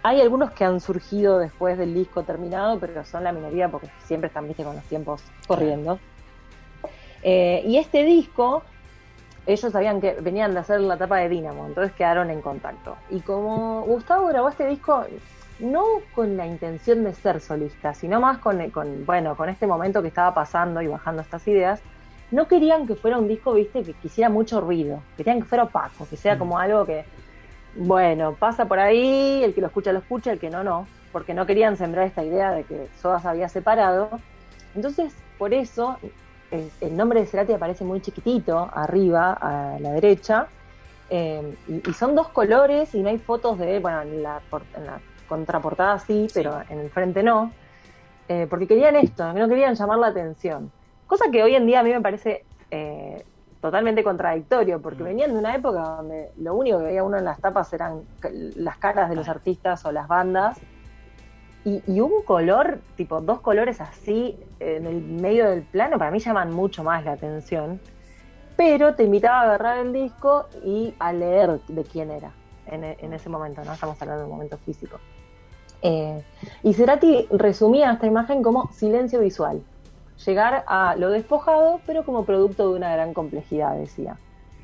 Hay 0.04 0.22
algunos 0.22 0.52
que 0.52 0.64
han 0.64 0.80
surgido 0.80 1.40
después 1.40 1.78
del 1.78 1.94
disco 1.94 2.24
terminado, 2.24 2.80
pero 2.80 3.04
son 3.06 3.24
la 3.24 3.32
minoría 3.32 3.70
porque 3.70 3.90
siempre 4.04 4.28
están, 4.28 4.48
viste, 4.48 4.64
con 4.64 4.76
los 4.76 4.86
tiempos 4.86 5.24
corriendo. 5.48 6.00
Eh, 7.24 7.64
y 7.66 7.78
este 7.78 8.04
disco, 8.04 8.64
ellos 9.48 9.72
sabían 9.72 10.00
que 10.00 10.14
venían 10.22 10.54
de 10.54 10.60
hacer 10.60 10.80
la 10.82 10.98
tapa 10.98 11.18
de 11.18 11.30
Dynamo, 11.30 11.66
entonces 11.66 11.94
quedaron 11.94 12.30
en 12.30 12.42
contacto. 12.42 12.98
Y 13.10 13.22
como 13.22 13.82
Gustavo 13.82 14.28
grabó 14.28 14.50
este 14.50 14.68
disco, 14.68 15.06
no 15.60 15.84
con 16.14 16.38
la 16.38 16.46
intención 16.46 17.04
de 17.04 17.14
ser 17.14 17.42
solista, 17.42 17.94
sino 17.96 18.20
más 18.20 18.38
con, 18.38 18.70
con, 18.70 19.06
bueno, 19.06 19.36
con 19.36 19.50
este 19.50 19.66
momento 19.66 20.02
que 20.04 20.10
estaba 20.10 20.34
pasando 20.36 20.82
y 20.82 20.88
bajando 20.88 21.22
estas 21.24 21.48
ideas, 21.48 21.82
no 22.30 22.48
querían 22.48 22.86
que 22.86 22.96
fuera 22.96 23.18
un 23.18 23.28
disco, 23.28 23.54
viste, 23.54 23.84
que 23.84 23.94
quisiera 23.94 24.30
mucho 24.30 24.62
ruido, 24.62 25.02
querían 25.18 25.40
que 25.40 25.46
fuera 25.46 25.64
opaco, 25.64 26.08
que 26.08 26.18
sea 26.18 26.36
Mm. 26.36 26.40
como 26.40 26.60
algo 26.60 26.86
que, 26.86 27.06
bueno, 27.76 28.38
pasa 28.38 28.68
por 28.68 28.80
ahí, 28.80 29.44
el 29.44 29.54
que 29.56 29.62
lo 29.62 29.68
escucha 29.68 29.94
lo 29.94 30.00
escucha, 30.00 30.32
el 30.32 30.40
que 30.40 30.50
no, 30.50 30.64
no, 30.64 30.92
porque 31.12 31.34
no 31.34 31.46
querían 31.46 31.78
sembrar 31.78 32.08
esta 32.08 32.24
idea 32.24 32.52
de 32.54 32.66
que 32.66 32.90
Soda 32.94 33.20
se 33.22 33.28
había 33.30 33.50
separado. 33.50 34.26
Entonces, 34.74 35.26
por 35.38 35.54
eso, 35.54 36.00
el, 36.52 36.72
el 36.82 36.98
nombre 36.98 37.22
de 37.22 37.28
Cerati 37.28 37.54
aparece 37.54 37.86
muy 37.86 38.02
chiquitito, 38.02 38.70
arriba, 38.74 39.34
a 39.34 39.80
la 39.80 39.92
derecha, 39.92 40.54
eh, 41.10 41.42
y, 41.68 41.90
y 41.90 41.94
son 41.94 42.16
dos 42.16 42.30
colores 42.32 42.94
y 42.96 43.04
no 43.04 43.10
hay 43.10 43.20
fotos 43.20 43.60
de, 43.60 43.80
bueno, 43.80 44.02
en 44.04 44.24
la, 44.24 44.44
por- 44.50 44.68
en 44.76 44.86
la 44.88 45.04
contraportada 45.28 46.00
sí, 46.00 46.32
pero 46.34 46.62
en 46.70 46.80
el 46.80 46.92
frente 46.92 47.24
no, 47.24 47.58
eh, 48.28 48.48
porque 48.50 48.68
querían 48.68 48.96
esto, 48.96 49.34
no 49.34 49.48
querían 49.50 49.76
llamar 49.76 50.00
la 50.00 50.08
atención. 50.08 50.74
Cosa 51.06 51.26
que 51.32 51.44
hoy 51.44 51.56
en 51.56 51.66
día 51.68 51.82
a 51.82 51.84
mí 51.84 51.92
me 51.92 52.02
parece 52.02 52.48
eh, 52.72 53.24
totalmente 53.66 54.04
contradictorio, 54.04 54.82
porque 54.82 55.02
Mm. 55.04 55.06
venían 55.06 55.34
de 55.34 55.40
una 55.40 55.56
época 55.56 55.82
donde 55.98 56.32
lo 56.38 56.56
único 56.56 56.78
que 56.78 56.86
veía 56.86 57.04
uno 57.04 57.18
en 57.18 57.26
las 57.26 57.40
tapas 57.40 57.72
eran 57.74 58.04
las 58.56 58.78
caras 58.78 59.10
de 59.10 59.16
los 59.16 59.26
Claro. 59.26 59.38
artistas 59.40 59.86
o 59.86 59.92
las 59.92 60.08
bandas, 60.08 60.60
y, 61.64 61.82
y 61.88 62.00
un 62.00 62.24
color, 62.24 62.82
tipo 62.96 63.22
dos 63.22 63.42
colores 63.42 63.82
así 63.82 64.40
en 64.60 64.86
el 64.86 65.02
medio 65.02 65.50
del 65.50 65.64
plano, 65.64 65.98
para 65.98 66.12
mí 66.12 66.20
llaman 66.20 66.52
mucho 66.52 66.84
más 66.84 67.04
la 67.04 67.14
atención. 67.14 67.80
Pero 68.56 68.94
te 68.96 69.04
invitaba 69.04 69.40
a 69.40 69.44
agarrar 69.44 69.80
el 69.80 69.92
disco 69.92 70.46
y 70.64 70.94
a 71.00 71.12
leer 71.12 71.60
de 71.68 71.84
quién 71.84 72.12
era 72.12 72.34
en, 72.68 72.84
e- 72.84 72.98
en 73.00 73.14
ese 73.14 73.30
momento, 73.30 73.66
¿no? 73.66 73.74
Estamos 73.74 74.00
hablando 74.02 74.22
de 74.22 74.26
un 74.28 74.32
momento 74.32 74.58
físico. 74.60 75.00
Eh, 75.82 76.24
y 76.64 76.74
Cerati 76.74 77.28
resumía 77.32 77.92
esta 77.92 78.06
imagen 78.06 78.42
como 78.44 78.72
silencio 78.72 79.20
visual. 79.20 79.62
Llegar 80.26 80.64
a 80.68 80.96
lo 80.96 81.10
despojado, 81.10 81.82
pero 81.86 82.06
como 82.06 82.26
producto 82.26 82.70
de 82.70 82.76
una 82.76 82.94
gran 82.94 83.14
complejidad, 83.14 83.76
decía. 83.78 84.18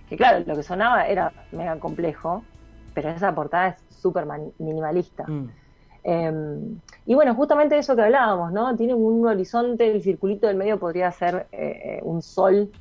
Que 0.08 0.18
claro, 0.18 0.44
lo 0.46 0.56
que 0.56 0.64
sonaba 0.64 1.08
era 1.08 1.32
mega 1.52 1.78
complejo, 1.80 2.44
pero 2.94 3.10
esa 3.10 3.34
portada 3.34 3.70
es 3.70 3.76
súper 4.02 4.26
minimalista. 4.60 5.26
Mm. 5.28 5.50
Eh, 6.04 6.60
Y 7.06 7.14
bueno, 7.16 7.36
justamente 7.36 7.78
eso 7.78 7.96
que 7.96 8.02
hablábamos, 8.02 8.52
¿no? 8.52 8.76
Tiene 8.76 8.94
un 8.94 9.26
horizonte, 9.26 9.92
el 9.92 10.02
circulito 10.02 10.48
del 10.48 10.56
medio 10.56 10.80
podría 10.80 11.12
ser 11.12 11.48
eh, 11.52 12.00
un 12.04 12.22
sol 12.22 12.72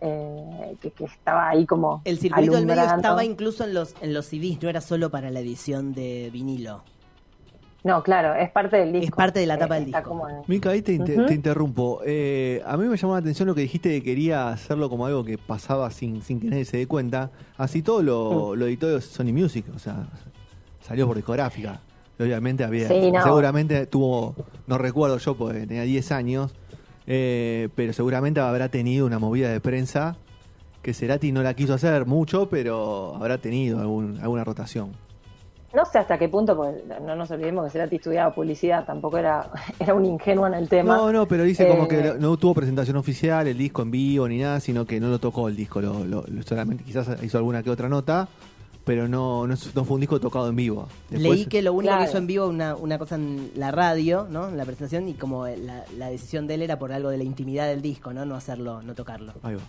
eh, 0.00 0.76
que, 0.80 0.90
que 0.92 1.04
estaba 1.04 1.50
ahí 1.50 1.66
como. 1.66 2.00
El 2.04 2.18
circuito 2.18 2.52
del 2.52 2.66
medio 2.66 2.82
estaba 2.82 3.24
incluso 3.24 3.64
en 3.64 3.74
los, 3.74 3.94
en 4.00 4.14
los 4.14 4.26
CDs, 4.26 4.62
no 4.62 4.68
era 4.68 4.80
solo 4.80 5.10
para 5.10 5.30
la 5.30 5.40
edición 5.40 5.92
de 5.92 6.30
vinilo. 6.32 6.82
No, 7.82 8.02
claro, 8.02 8.34
es 8.34 8.50
parte 8.50 8.76
del 8.76 8.92
disco. 8.92 9.06
Es 9.06 9.10
parte 9.12 9.40
de 9.40 9.46
la 9.46 9.56
tapa 9.58 9.74
del 9.76 9.84
está 9.84 9.98
disco. 10.00 10.10
como 10.10 10.44
Mica, 10.46 10.70
ahí 10.70 10.82
te, 10.82 10.92
inter- 10.92 11.18
Ujú. 11.18 11.26
te 11.28 11.34
interrumpo. 11.34 12.00
Eh, 12.04 12.62
a 12.66 12.76
mí 12.76 12.86
me 12.86 12.96
llamó 12.96 13.14
la 13.14 13.20
atención 13.20 13.48
lo 13.48 13.54
que 13.54 13.62
dijiste 13.62 13.88
de 13.88 14.00
que 14.02 14.04
quería 14.10 14.48
hacerlo 14.50 14.90
como 14.90 15.06
algo 15.06 15.24
que 15.24 15.38
pasaba 15.38 15.90
sin, 15.90 16.20
sin 16.22 16.40
que 16.40 16.48
nadie 16.48 16.64
se 16.66 16.76
dé 16.76 16.86
cuenta. 16.86 17.30
Así 17.56 17.80
todo 17.82 18.02
lo, 18.02 18.54
lo 18.54 18.66
editó 18.66 19.00
Sony 19.00 19.32
Music, 19.32 19.64
o 19.74 19.78
sea, 19.78 20.06
salió 20.82 21.06
por 21.06 21.16
discográfica. 21.16 21.80
Y 22.18 22.22
obviamente 22.22 22.64
había, 22.64 22.88
Sí, 22.88 23.10
no. 23.10 23.22
seguramente 23.22 23.86
tuvo, 23.86 24.34
no 24.66 24.76
recuerdo 24.76 25.16
yo 25.16 25.34
porque 25.36 25.66
tenía 25.66 25.82
10 25.84 26.12
años, 26.12 26.52
eh, 27.06 27.70
pero 27.74 27.94
seguramente 27.94 28.40
habrá 28.40 28.68
tenido 28.68 29.06
una 29.06 29.18
movida 29.18 29.50
de 29.50 29.58
prensa 29.60 30.16
que 30.82 30.92
Cerati 30.92 31.32
no 31.32 31.42
la 31.42 31.54
quiso 31.54 31.72
hacer 31.72 32.04
mucho, 32.04 32.50
pero 32.50 33.14
habrá 33.16 33.38
tenido 33.38 33.80
algún- 33.80 34.18
alguna 34.20 34.44
rotación. 34.44 34.92
No 35.72 35.84
sé 35.84 35.98
hasta 35.98 36.18
qué 36.18 36.28
punto, 36.28 36.56
porque 36.56 36.82
no 37.00 37.14
nos 37.14 37.30
olvidemos 37.30 37.64
que 37.66 37.70
Cerati 37.70 37.96
estudiaba 37.96 38.34
publicidad, 38.34 38.84
tampoco 38.84 39.18
era, 39.18 39.48
era 39.78 39.94
un 39.94 40.04
ingenuo 40.04 40.46
en 40.48 40.54
el 40.54 40.68
tema. 40.68 40.96
No, 40.96 41.12
no, 41.12 41.26
pero 41.28 41.44
dice 41.44 41.68
como 41.68 41.84
Eh, 41.84 41.88
que 41.88 42.14
no 42.18 42.36
tuvo 42.36 42.54
presentación 42.54 42.96
oficial, 42.96 43.46
el 43.46 43.56
disco 43.56 43.82
en 43.82 43.90
vivo 43.92 44.26
ni 44.28 44.38
nada, 44.38 44.58
sino 44.60 44.84
que 44.84 44.98
no 44.98 45.08
lo 45.08 45.18
tocó 45.20 45.46
el 45.48 45.54
disco, 45.56 45.80
lo, 45.80 46.04
lo- 46.04 46.24
lo- 46.26 46.42
solamente 46.42 46.82
quizás 46.82 47.22
hizo 47.22 47.38
alguna 47.38 47.62
que 47.62 47.70
otra 47.70 47.88
nota, 47.88 48.26
pero 48.84 49.06
no, 49.06 49.46
no, 49.46 49.56
fue 49.56 49.94
un 49.94 50.00
disco 50.00 50.18
tocado 50.18 50.48
en 50.48 50.56
vivo. 50.56 50.88
Después- 51.08 51.22
Leí 51.36 51.46
que 51.46 51.62
lo 51.62 51.72
único 51.74 51.90
Claro. 51.92 52.02
que 52.04 52.08
hizo 52.10 52.18
en 52.18 52.26
vivo 52.26 52.46
una, 52.48 52.74
una 52.74 52.98
cosa 52.98 53.14
en 53.14 53.52
la 53.54 53.70
radio, 53.70 54.26
¿no? 54.28 54.48
En 54.48 54.56
la 54.56 54.64
presentación, 54.64 55.06
y 55.08 55.14
como 55.14 55.46
la, 55.46 55.84
la 55.96 56.08
decisión 56.10 56.48
de 56.48 56.54
él 56.54 56.62
era 56.62 56.78
por 56.80 56.90
algo 56.92 57.10
de 57.10 57.18
la 57.18 57.24
intimidad 57.24 57.68
del 57.68 57.82
disco, 57.82 58.12
¿no? 58.12 58.24
No 58.24 58.34
hacerlo, 58.34 58.82
no 58.82 58.94
tocarlo. 58.94 59.34
Ahí 59.44 59.54
va. 59.54 59.60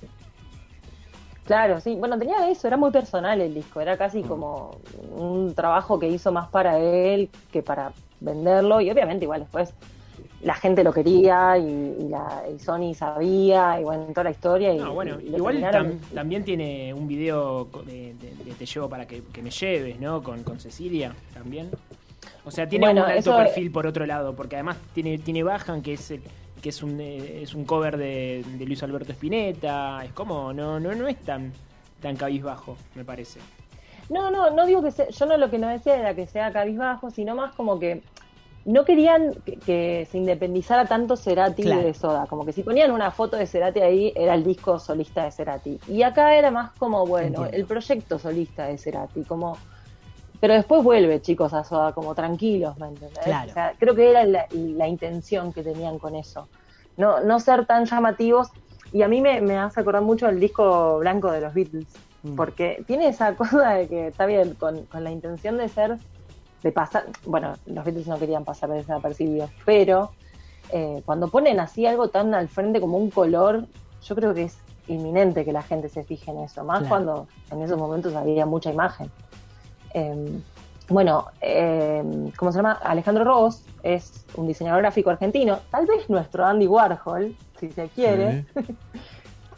Claro, 1.45 1.79
sí. 1.79 1.95
Bueno, 1.95 2.17
tenía 2.17 2.50
eso, 2.50 2.67
era 2.67 2.77
muy 2.77 2.91
personal 2.91 3.41
el 3.41 3.53
disco, 3.53 3.81
era 3.81 3.98
casi 3.98 4.21
como 4.24 4.77
un 5.17 5.53
trabajo 5.55 6.00
que 6.00 6.07
hizo 6.07 6.31
más 6.31 6.50
para 6.50 6.77
él 6.79 7.29
que 7.51 7.62
para 7.63 7.91
venderlo 8.19 8.79
y 8.81 8.89
obviamente 8.91 9.25
igual 9.25 9.41
después 9.41 9.74
la 10.43 10.53
gente 10.55 10.83
lo 10.83 10.91
quería 10.93 11.57
y, 11.57 11.63
y 12.00 12.07
la, 12.10 12.43
y 12.55 12.60
Sony 12.60 12.93
sabía 12.95 13.79
y 13.79 13.83
bueno, 13.83 14.05
toda 14.10 14.24
la 14.25 14.31
historia 14.31 14.74
y, 14.74 14.77
No, 14.79 14.93
bueno, 14.93 15.19
y 15.19 15.36
igual 15.36 15.62
tam- 15.62 16.00
también 16.13 16.43
tiene 16.43 16.93
un 16.93 17.07
video 17.07 17.65
de, 17.86 18.13
de- 18.15 18.43
de 18.43 18.51
Te 18.53 18.65
llevo 18.65 18.88
para 18.89 19.05
que, 19.05 19.21
que 19.33 19.41
me 19.41 19.50
lleves, 19.51 20.00
¿no? 20.00 20.21
Con, 20.24 20.43
con 20.43 20.60
Cecilia 20.60 21.13
también. 21.33 21.69
O 22.43 22.50
sea, 22.51 22.67
tiene 22.67 22.86
Bueno, 22.88 23.01
un 23.03 23.07
alto 23.12 23.19
eso- 23.19 23.38
perfil 23.38 23.71
por 23.71 23.86
otro 23.86 24.05
lado, 24.05 24.36
porque 24.36 24.55
además 24.55 24.77
tiene, 24.93 25.17
tiene 25.19 25.43
Bajan, 25.43 25.81
que 25.81 25.93
es 25.93 26.10
el- 26.12 26.21
que 26.62 26.70
es 26.70 26.84
un 26.84 27.00
eh, 27.01 27.41
es 27.41 27.53
un 27.56 27.65
cover 27.65 27.98
de, 27.98 28.44
de 28.58 28.65
Luis 28.65 28.84
Alberto 28.84 29.12
Spinetta. 29.12 30.03
Es 30.06 30.13
como, 30.13 30.53
no, 30.53 30.80
no, 30.80 30.94
no 30.94 31.08
es 31.08 31.18
tan, 31.22 31.51
tan 32.01 32.15
cabizbajo, 32.15 32.77
me 32.96 33.03
parece. 33.03 33.39
No, 34.10 34.30
no, 34.30 34.50
no 34.51 34.65
digo 34.65 34.84
que 34.84 34.91
sea, 34.91 35.08
yo 35.10 35.25
no 35.25 35.38
lo 35.38 35.50
que 35.50 35.58
no 35.58 35.68
decía 35.70 35.98
era 35.98 36.13
que 36.13 36.27
sea 36.27 36.51
cabizbajo, 36.51 37.10
sino 37.12 37.34
más 37.36 37.53
como 37.56 37.80
que 37.80 38.01
no 38.65 38.86
querían 38.86 39.34
que, 39.46 39.58
que 39.58 40.08
se 40.12 40.18
independizara 40.20 40.86
tanto 40.86 41.15
Cerati 41.18 41.63
Claro. 41.63 41.82
de 41.82 41.94
Soda, 41.96 42.27
como 42.27 42.46
que 42.46 42.53
si 42.53 42.62
ponían 42.62 42.91
una 42.91 43.10
foto 43.10 43.38
de 43.38 43.48
Cerati 43.48 43.80
ahí 43.80 44.13
era 44.15 44.36
el 44.36 44.44
disco 44.44 44.77
solista 44.77 45.24
de 45.24 45.32
Cerati. 45.32 45.80
Y 45.88 46.03
acá 46.03 46.36
era 46.36 46.51
más 46.51 46.72
como, 46.74 47.06
bueno, 47.08 47.27
Entiendo. 47.27 47.58
el 47.58 47.65
proyecto 47.65 48.20
solista 48.20 48.65
de 48.68 48.77
Cerati, 48.77 49.24
como 49.24 49.58
pero 50.41 50.55
después 50.55 50.83
vuelve, 50.83 51.21
chicos, 51.21 51.53
a 51.53 51.63
Soda, 51.63 51.93
como 51.93 52.15
tranquilos, 52.15 52.77
¿me 52.79 52.88
entendés? 52.88 53.19
Claro. 53.19 53.51
O 53.51 53.53
sea, 53.53 53.74
creo 53.77 53.93
que 53.95 54.10
era 54.10 54.25
la, 54.25 54.48
la 54.51 54.88
intención 54.88 55.53
que 55.53 55.62
tenían 55.62 56.00
con 56.00 56.15
eso. 56.15 56.50
No, 56.98 57.21
no 57.21 57.39
ser 57.39 57.67
tan 57.67 57.86
llamativos. 57.86 58.50
Y 58.91 59.03
a 59.03 59.07
mí 59.07 59.21
me, 59.21 59.39
me 59.39 59.57
hace 59.57 59.79
acordar 59.79 60.01
mucho 60.01 60.27
el 60.27 60.39
disco 60.39 60.98
blanco 60.98 61.31
de 61.31 61.41
los 61.41 61.53
Beatles. 61.53 61.86
Mm. 62.24 62.36
Porque 62.36 62.83
tiene 62.88 63.07
esa 63.07 63.36
cosa 63.38 63.69
de 63.75 63.88
que 63.88 64.07
está 64.07 64.25
bien, 64.25 64.55
con, 64.55 64.83
con 64.88 65.03
la 65.03 65.12
intención 65.12 65.57
de 65.57 65.69
ser, 65.69 66.00
de 66.63 66.71
pasar, 66.71 67.05
bueno, 67.25 67.53
los 67.67 67.86
Beatles 67.86 68.07
no 68.07 68.17
querían 68.17 68.43
pasar 68.43 68.71
desapercibidos, 68.71 69.51
pero 69.63 70.10
eh, 70.71 71.03
cuando 71.05 71.27
ponen 71.27 71.60
así 71.60 71.86
algo 71.86 72.07
tan 72.07 72.33
al 72.33 72.50
frente 72.50 72.81
como 72.81 72.98
un 72.98 73.12
color, 73.12 73.67
yo 74.03 74.15
creo 74.15 74.33
que 74.33 74.43
es 74.45 74.57
inminente 74.88 75.45
que 75.45 75.53
la 75.53 75.62
gente 75.62 75.88
se 75.88 76.03
fije 76.03 76.31
en 76.31 76.39
eso, 76.39 76.63
más 76.63 76.79
Claro. 76.79 76.89
cuando 76.89 77.27
en 77.51 77.62
esos 77.62 77.77
momentos 77.77 78.15
había 78.15 78.48
mucha 78.48 78.71
imagen. 78.71 79.12
Eh, 79.93 80.39
bueno, 80.89 81.27
eh, 81.39 82.03
¿cómo 82.38 82.51
se 82.51 82.57
llama? 82.57 82.74
Alejandro 82.83 83.24
Ross 83.24 83.63
es 83.83 84.25
un 84.36 84.48
diseñador 84.48 84.81
gráfico 84.81 85.10
argentino, 85.10 85.60
tal 85.69 85.86
vez 85.86 86.10
nuestro 86.10 86.45
Andy 86.45 86.67
Warhol, 86.67 87.36
si 87.60 87.71
se 87.71 87.88
quiere, 87.89 88.45
Sí. 88.53 88.75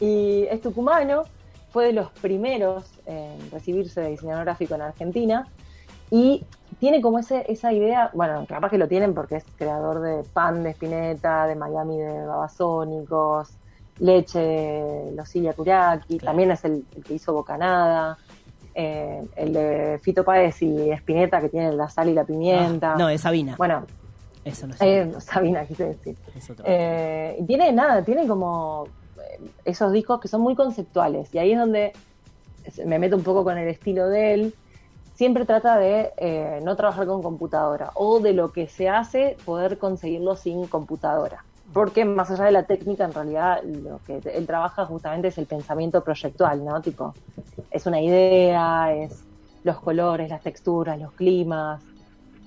y 0.00 0.42
es 0.50 0.60
tucumano, 0.60 1.22
fue 1.70 1.86
de 1.86 1.92
los 1.92 2.10
primeros 2.12 2.84
en 3.06 3.50
recibirse 3.50 4.00
de 4.00 4.10
diseñador 4.10 4.44
gráfico 4.44 4.74
en 4.76 4.82
Argentina 4.82 5.48
y 6.10 6.44
tiene 6.78 7.00
como 7.00 7.18
ese, 7.18 7.44
esa 7.50 7.72
idea, 7.72 8.10
bueno, 8.12 8.44
capaz 8.48 8.70
que 8.70 8.78
lo 8.78 8.86
tienen 8.86 9.14
porque 9.14 9.36
es 9.36 9.44
creador 9.56 10.00
de 10.00 10.22
Pan 10.32 10.62
de 10.62 10.70
Spinetta, 10.70 11.46
de 11.46 11.56
Miami 11.56 11.98
de 11.98 12.26
Babasónicos, 12.26 13.50
Leche 13.98 14.38
de 14.40 15.52
Kuraki, 15.56 16.18
Claro. 16.18 16.30
también 16.30 16.50
es 16.52 16.64
el, 16.64 16.84
el 16.96 17.04
que 17.04 17.14
hizo 17.14 17.32
Bocanada, 17.32 18.18
eh, 18.74 19.22
el 19.36 19.52
de 19.52 19.98
Fito 20.02 20.24
Páez 20.24 20.60
y 20.62 20.90
Spinetta 20.92 21.40
que 21.40 21.48
tiene 21.48 21.72
la 21.72 21.88
sal 21.88 22.08
y 22.08 22.14
la 22.14 22.24
pimienta. 22.24 22.94
Ah, 22.94 22.96
no, 22.98 23.08
es 23.08 23.20
Sabina. 23.20 23.54
Bueno, 23.56 23.84
Eso 24.44 24.66
no 24.66 24.74
es. 24.74 24.80
eh, 24.82 25.12
Sabina 25.20 25.64
quise 25.64 25.86
decir. 25.86 26.16
es 26.36 26.50
otro. 26.50 26.64
Eh, 26.68 27.42
tiene 27.46 27.72
nada, 27.72 28.02
tiene 28.02 28.26
como 28.26 28.86
eh, 29.18 29.40
esos 29.64 29.92
discos 29.92 30.20
que 30.20 30.28
son 30.28 30.40
muy 30.40 30.54
conceptuales. 30.54 31.32
Y 31.34 31.38
ahí 31.38 31.52
es 31.52 31.58
donde 31.58 31.92
me 32.84 32.98
meto 32.98 33.16
un 33.16 33.22
poco 33.22 33.44
con 33.44 33.56
el 33.58 33.68
estilo 33.68 34.08
de 34.08 34.34
él. 34.34 34.54
Siempre 35.14 35.44
trata 35.44 35.78
de 35.78 36.10
eh, 36.16 36.60
no 36.64 36.74
trabajar 36.74 37.06
con 37.06 37.22
computadora 37.22 37.92
o 37.94 38.18
de 38.18 38.32
lo 38.32 38.50
que 38.50 38.66
se 38.66 38.88
hace 38.88 39.36
poder 39.44 39.78
conseguirlo 39.78 40.34
sin 40.34 40.66
computadora. 40.66 41.44
Porque 41.74 42.04
más 42.04 42.30
allá 42.30 42.44
de 42.44 42.52
la 42.52 42.62
técnica, 42.62 43.04
en 43.04 43.12
realidad 43.12 43.62
lo 43.64 43.98
que 44.06 44.22
él 44.32 44.46
trabaja 44.46 44.86
justamente 44.86 45.28
es 45.28 45.38
el 45.38 45.46
pensamiento 45.46 46.02
proyectual, 46.04 46.64
¿no? 46.64 46.80
Tipo, 46.80 47.14
es 47.70 47.84
una 47.86 48.00
idea, 48.00 48.94
es 48.94 49.24
los 49.64 49.80
colores, 49.80 50.30
las 50.30 50.42
texturas, 50.42 50.98
los 51.00 51.12
climas. 51.14 51.82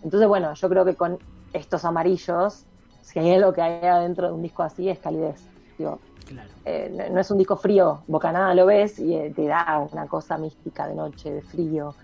Entonces, 0.01 0.27
bueno, 0.29 0.53
yo 0.53 0.69
creo 0.69 0.85
que 0.85 0.95
con 0.95 1.19
estos 1.51 1.83
amarillos, 1.83 2.63
si 3.01 3.19
hay 3.19 3.33
algo 3.33 3.51
que 3.53 3.61
hay 3.61 3.85
adentro 3.85 4.27
de 4.27 4.33
un 4.33 4.41
disco 4.41 4.63
así, 4.63 4.87
es 4.89 4.99
calidez. 4.99 5.43
Digo, 5.77 5.99
claro. 6.27 6.49
eh, 6.63 6.89
no, 6.91 7.09
no 7.09 7.19
es 7.19 7.29
un 7.29 7.37
disco 7.37 7.57
frío, 7.57 8.03
Bocanada 8.07 8.55
lo 8.55 8.65
ves 8.65 8.97
y 8.99 9.13
eh, 9.13 9.33
te 9.35 9.45
da 9.45 9.87
una 9.91 10.07
cosa 10.07 10.37
mística 10.37 10.87
de 10.87 10.95
noche, 10.95 11.33
de 11.33 11.41
frío. 11.41 11.95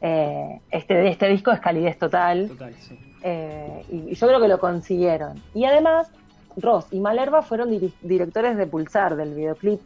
Eh, 0.00 0.60
este, 0.70 1.08
este 1.08 1.28
disco 1.28 1.50
es 1.50 1.60
calidez 1.60 1.98
total 1.98 2.46
Total, 2.48 2.72
sí. 2.74 2.96
eh, 3.24 3.84
y, 3.90 4.12
y 4.12 4.14
yo 4.14 4.26
creo 4.28 4.40
que 4.40 4.48
lo 4.48 4.58
consiguieron. 4.58 5.42
Y 5.54 5.64
además, 5.64 6.08
Ross 6.60 6.86
y 6.90 7.00
Malerva 7.00 7.42
fueron 7.42 7.70
directores 8.02 8.56
de 8.56 8.66
Pulsar 8.66 9.16
del 9.16 9.34
videoclip. 9.34 9.80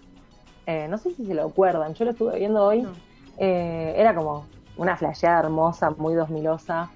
Eh, 0.67 0.87
no 0.89 0.99
sé 0.99 1.13
si 1.15 1.27
se 1.27 1.35
lo 1.35 1.45
acuerdan, 1.47 1.95
yo 1.95 2.05
lo 2.05 2.13
estuve 2.13 2.39
viendo 2.39 2.65
hoy. 2.65 2.83
No. 2.83 2.91
Eh, 3.39 3.95
era 3.97 4.15
como 4.15 4.47
una 4.77 4.97
flasheada 4.97 5.41
hermosa, 5.41 5.91
muy 5.91 6.15
2000osa, 6.15 6.89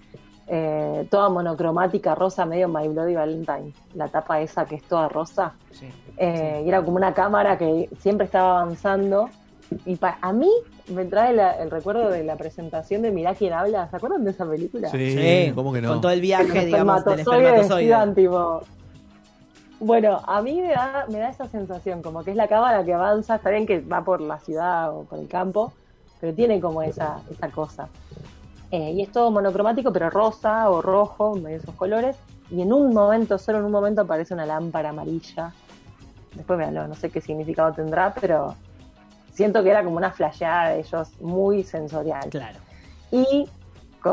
eh, 0.49 1.07
toda 1.11 1.29
monocromática, 1.29 2.15
rosa, 2.15 2.47
medio 2.47 2.69
My 2.69 2.87
Bloody 2.89 3.15
Valentine. 3.15 3.73
La 3.95 4.09
tapa 4.09 4.41
esa 4.41 4.65
que 4.65 4.77
es 4.77 4.83
toda 4.85 5.09
rosa. 5.09 5.53
sí. 5.73 5.87
Eh, 6.19 6.63
y 6.65 6.69
era 6.71 6.83
como 6.83 6.97
una 6.97 7.13
cámara 7.13 7.59
que 7.59 7.91
siempre 8.01 8.25
estaba 8.25 8.61
avanzando. 8.63 9.29
Y 9.85 9.97
pa- 9.97 10.17
a 10.23 10.33
mí 10.33 10.49
me 10.89 11.05
trae 11.05 11.35
la- 11.35 11.53
el 11.61 11.71
recuerdo 11.71 12.09
de 12.09 12.23
la 12.25 12.37
presentación 12.37 13.03
de 13.03 13.11
Mirá 13.11 13.35
quién 13.35 13.53
habla. 13.53 13.91
¿Se 13.91 13.97
acuerdan 13.97 14.25
de 14.25 14.31
esa 14.31 14.49
película? 14.49 14.89
Sí, 14.89 15.11
Sí, 15.11 15.53
¿cómo 15.55 15.73
que 15.75 15.83
no? 15.83 15.89
Con 15.91 16.01
todo 16.01 16.13
el 16.13 16.21
viaje, 16.23 16.65
digamos, 16.65 17.05
del 17.05 17.19
espermatozoide. 17.21 18.15
tipo- 18.15 18.61
Bueno, 19.79 20.23
a 20.27 20.41
mí 20.41 20.61
me 20.61 20.69
da, 20.69 21.07
me 21.09 21.19
da 21.19 21.29
esa 21.29 21.47
sensación, 21.49 22.03
como 22.03 22.25
que 22.25 22.31
es 22.31 22.37
la 22.37 22.49
cámara 22.49 22.85
que 22.85 22.95
avanza, 22.95 23.37
está 23.37 23.51
bien 23.51 23.67
que 23.67 23.81
va 23.81 24.03
por 24.03 24.21
la 24.21 24.39
ciudad 24.39 24.97
o 24.97 25.05
por 25.05 25.19
el 25.19 25.29
campo, 25.29 25.73
pero 26.21 26.35
tiene 26.35 26.61
como 26.61 26.83
esa, 26.83 27.21
esa 27.31 27.51
cosa. 27.51 27.89
Eh, 28.71 28.93
y 28.93 29.03
es 29.03 29.13
todo 29.13 29.31
monocromático, 29.31 29.93
pero 29.93 30.09
rosa 30.09 30.71
o 30.71 30.81
rojo, 30.81 31.37
de 31.39 31.57
esos 31.57 31.75
colores, 31.75 32.17
y 32.51 32.63
en 32.63 32.73
un 32.73 32.95
momento, 32.95 33.39
solo 33.39 33.59
en 33.59 33.65
un 33.65 33.73
momento 33.73 34.03
aparece 34.03 34.33
una 34.33 34.47
lámpara 34.47 34.91
amarilla. 34.91 35.53
Después 36.35 36.59
véanlo, 36.59 36.89
no 36.89 36.95
sé 36.95 37.11
qué 37.11 37.21
significado 37.21 37.73
tendrá, 37.73 38.15
pero 38.15 38.55
siento 39.33 39.63
que 39.63 39.71
era 39.71 39.85
como 39.85 39.97
una 39.97 40.11
flasheada 40.11 40.71
de 40.71 40.81
ellos 40.81 41.09
muy 41.21 41.63
sensorial. 41.63 42.29
Claro. 42.31 42.59
Y 43.11 43.49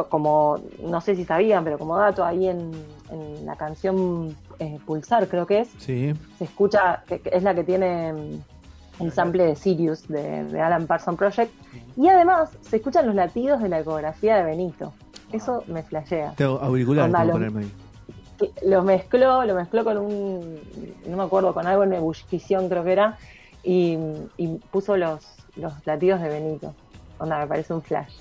como, 0.09 0.59
no 0.81 1.01
sé 1.01 1.15
si 1.15 1.25
sabían, 1.25 1.63
pero 1.63 1.77
como 1.77 1.97
dato, 1.97 2.23
ahí 2.25 2.47
en, 2.47 2.71
en 3.11 3.45
la 3.45 3.55
canción 3.55 4.35
eh, 4.59 4.79
Pulsar, 4.85 5.27
creo 5.27 5.45
que 5.45 5.61
es, 5.61 5.69
Sí. 5.77 6.13
se 6.37 6.43
escucha, 6.43 7.03
que, 7.07 7.19
que 7.19 7.29
es 7.33 7.43
la 7.43 7.53
que 7.55 7.63
tiene 7.63 8.13
mm, 8.13 9.03
el 9.03 9.11
sample 9.11 9.45
de 9.45 9.55
Sirius 9.55 10.07
de, 10.07 10.43
de 10.45 10.61
Alan 10.61 10.87
Parsons 10.87 11.17
Project. 11.17 11.51
Y 11.97 12.07
además 12.07 12.49
se 12.61 12.77
escuchan 12.77 13.05
los 13.05 13.15
latidos 13.15 13.61
de 13.61 13.69
la 13.69 13.79
ecografía 13.79 14.35
de 14.37 14.43
Benito. 14.43 14.93
Eso 15.31 15.63
me 15.67 15.81
flashea. 15.83 16.33
Tengo 16.35 16.59
auriculares 16.59 17.11
tengo 17.13 17.31
ponerme 17.31 17.61
ahí. 17.61 18.51
lo 18.65 18.83
mezcló, 18.83 19.43
lo 19.45 19.55
mezcló 19.55 19.83
con 19.83 19.97
un, 19.97 20.59
no 21.07 21.17
me 21.17 21.23
acuerdo, 21.23 21.53
con 21.53 21.65
algo 21.65 21.83
en 21.83 21.93
ebullición 21.93 22.69
creo 22.69 22.83
que 22.83 22.91
era, 22.91 23.17
y, 23.63 23.97
y 24.37 24.47
puso 24.71 24.95
los, 24.97 25.25
los 25.55 25.73
latidos 25.87 26.21
de 26.21 26.29
Benito. 26.29 26.73
Onda, 27.19 27.39
me 27.39 27.47
parece 27.47 27.73
un 27.73 27.81
flash. 27.81 28.13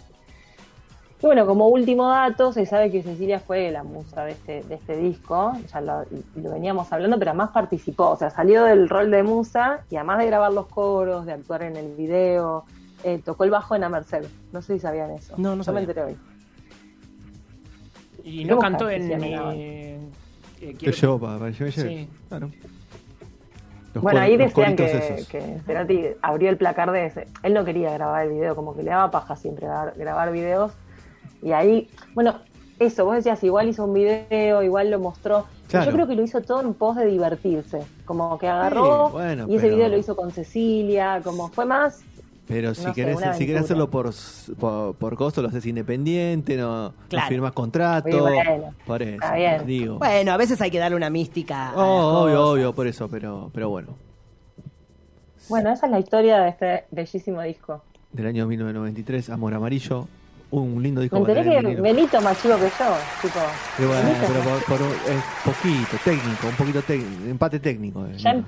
Y 1.22 1.26
bueno, 1.26 1.46
como 1.46 1.68
último 1.68 2.08
dato, 2.08 2.52
se 2.52 2.66
sabe 2.66 2.90
que 2.90 3.02
Cecilia 3.02 3.38
fue 3.38 3.70
la 3.70 3.84
musa 3.84 4.24
de 4.24 4.32
este, 4.32 4.62
de 4.64 4.74
este 4.74 4.96
disco, 4.96 5.52
ya 5.72 5.80
lo, 5.80 6.04
lo 6.34 6.50
veníamos 6.52 6.92
hablando, 6.92 7.16
pero 7.18 7.30
además 7.30 7.50
participó, 7.50 8.10
o 8.10 8.16
sea, 8.16 8.30
salió 8.30 8.64
del 8.64 8.88
rol 8.88 9.10
de 9.12 9.22
musa 9.22 9.82
y 9.88 9.96
además 9.96 10.18
de 10.18 10.26
grabar 10.26 10.52
los 10.52 10.66
coros, 10.66 11.24
de 11.26 11.32
actuar 11.32 11.62
en 11.62 11.76
el 11.76 11.94
video, 11.94 12.64
eh, 13.04 13.20
tocó 13.24 13.44
el 13.44 13.50
bajo 13.50 13.76
en 13.76 13.84
A 13.84 13.88
Merced. 13.88 14.24
No 14.52 14.62
sé 14.62 14.74
si 14.74 14.80
sabían 14.80 15.12
eso. 15.12 15.34
No, 15.36 15.50
no 15.50 15.58
Yo 15.58 15.64
sabía. 15.64 15.80
me 15.80 15.80
enteré 15.82 16.02
hoy. 16.02 16.16
Y 18.24 18.44
no 18.44 18.58
cantó 18.58 18.88
en. 18.90 19.10
eh, 19.22 19.36
eh, 19.54 20.00
¿Te 20.60 20.74
quiero- 20.74 20.94
llevó 20.96 21.18
para, 21.20 21.38
para 21.38 21.50
llevar 21.50 21.72
Sí. 21.72 22.08
Claro. 22.28 22.50
Los 23.94 24.02
Bueno, 24.02 24.20
ahí 24.20 24.36
decían 24.36 24.74
que, 24.74 25.24
que 25.30 25.60
Cerati 25.66 26.04
abrió 26.22 26.48
el 26.50 26.56
placar 26.56 26.90
de 26.92 27.06
ese. 27.06 27.26
Él 27.42 27.52
no 27.52 27.64
quería 27.64 27.92
grabar 27.92 28.26
el 28.26 28.32
video, 28.32 28.56
como 28.56 28.74
que 28.74 28.82
le 28.82 28.90
daba 28.90 29.10
paja 29.10 29.36
siempre 29.36 29.66
grabar, 29.66 29.92
grabar 29.96 30.32
videos. 30.32 30.72
Y 31.42 31.52
ahí, 31.52 31.88
bueno, 32.14 32.36
eso, 32.78 33.04
vos 33.04 33.16
decías, 33.16 33.42
igual 33.44 33.68
hizo 33.68 33.84
un 33.84 33.94
video, 33.94 34.62
igual 34.62 34.90
lo 34.90 34.98
mostró. 35.00 35.46
Claro. 35.68 35.86
Yo 35.86 35.92
creo 35.92 36.06
que 36.06 36.14
lo 36.14 36.22
hizo 36.22 36.40
todo 36.42 36.60
en 36.60 36.74
pos 36.74 36.96
de 36.96 37.06
divertirse. 37.06 37.80
Como 38.04 38.38
que 38.38 38.46
agarró 38.48 39.06
Sí, 39.08 39.12
bueno, 39.12 39.46
y 39.48 39.54
ese 39.56 39.64
pero- 39.66 39.76
video 39.76 39.88
lo 39.88 39.96
hizo 39.96 40.14
con 40.16 40.30
Cecilia, 40.30 41.20
como 41.24 41.48
fue 41.48 41.64
más. 41.64 42.02
Pero 42.48 42.74
si 42.74 42.82
no 42.84 42.88
sé, 42.88 42.94
querés, 42.94 43.18
si 43.36 43.46
querés 43.46 43.62
hacerlo 43.62 43.88
por, 43.88 44.10
por, 44.58 44.94
por 44.96 45.16
costo, 45.16 45.40
lo 45.40 45.48
haces 45.48 45.64
independiente, 45.64 46.56
no, 46.56 46.88
no 46.88 46.94
Claro. 47.08 47.28
firmas 47.28 47.52
contrato. 47.52 48.20
Bueno, 48.20 48.74
por 48.84 49.00
eso, 49.00 49.14
está 49.14 49.34
bien. 49.36 49.64
digo. 49.64 49.98
Bueno, 49.98 50.32
a 50.32 50.36
veces 50.36 50.60
hay 50.60 50.70
que 50.70 50.78
darle 50.78 50.96
una 50.96 51.08
mística. 51.08 51.72
Oh, 51.76 52.24
obvio, 52.24 52.36
cosas. 52.36 52.48
obvio, 52.52 52.72
por 52.74 52.86
eso, 52.88 53.08
pero, 53.08 53.50
pero 53.54 53.70
bueno. 53.70 53.94
Bueno, 55.48 55.70
esa 55.72 55.86
es 55.86 55.92
la 55.92 55.98
historia 56.00 56.40
de 56.40 56.48
este 56.50 56.84
bellísimo 56.90 57.40
disco. 57.42 57.82
Del 58.12 58.26
año 58.26 58.46
1993, 58.46 59.30
Amor 59.30 59.54
Amarillo, 59.54 60.08
un 60.60 60.82
lindo 60.82 61.00
disco 61.00 61.18
Me 61.18 61.20
enteré 61.32 61.60
que. 61.74 61.80
Benito 61.80 62.20
más 62.20 62.40
chico 62.40 62.54
que 62.56 62.64
yo, 62.64 62.96
tipo. 63.22 63.38
Y 63.78 63.84
bueno, 63.86 64.02
Benito 64.02 64.26
pero 64.26 64.38
es 64.40 64.46
más- 64.46 64.64
por, 64.64 64.78
por 64.78 64.82
un- 64.86 64.92
es 64.92 65.24
poquito, 65.44 65.96
técnico, 66.04 66.46
un 66.48 66.54
poquito 66.56 66.82
técnico, 66.82 67.24
empate 67.30 67.58
técnico. 67.58 68.06
eh, 68.06 68.16
ya, 68.18 68.30
em- 68.32 68.44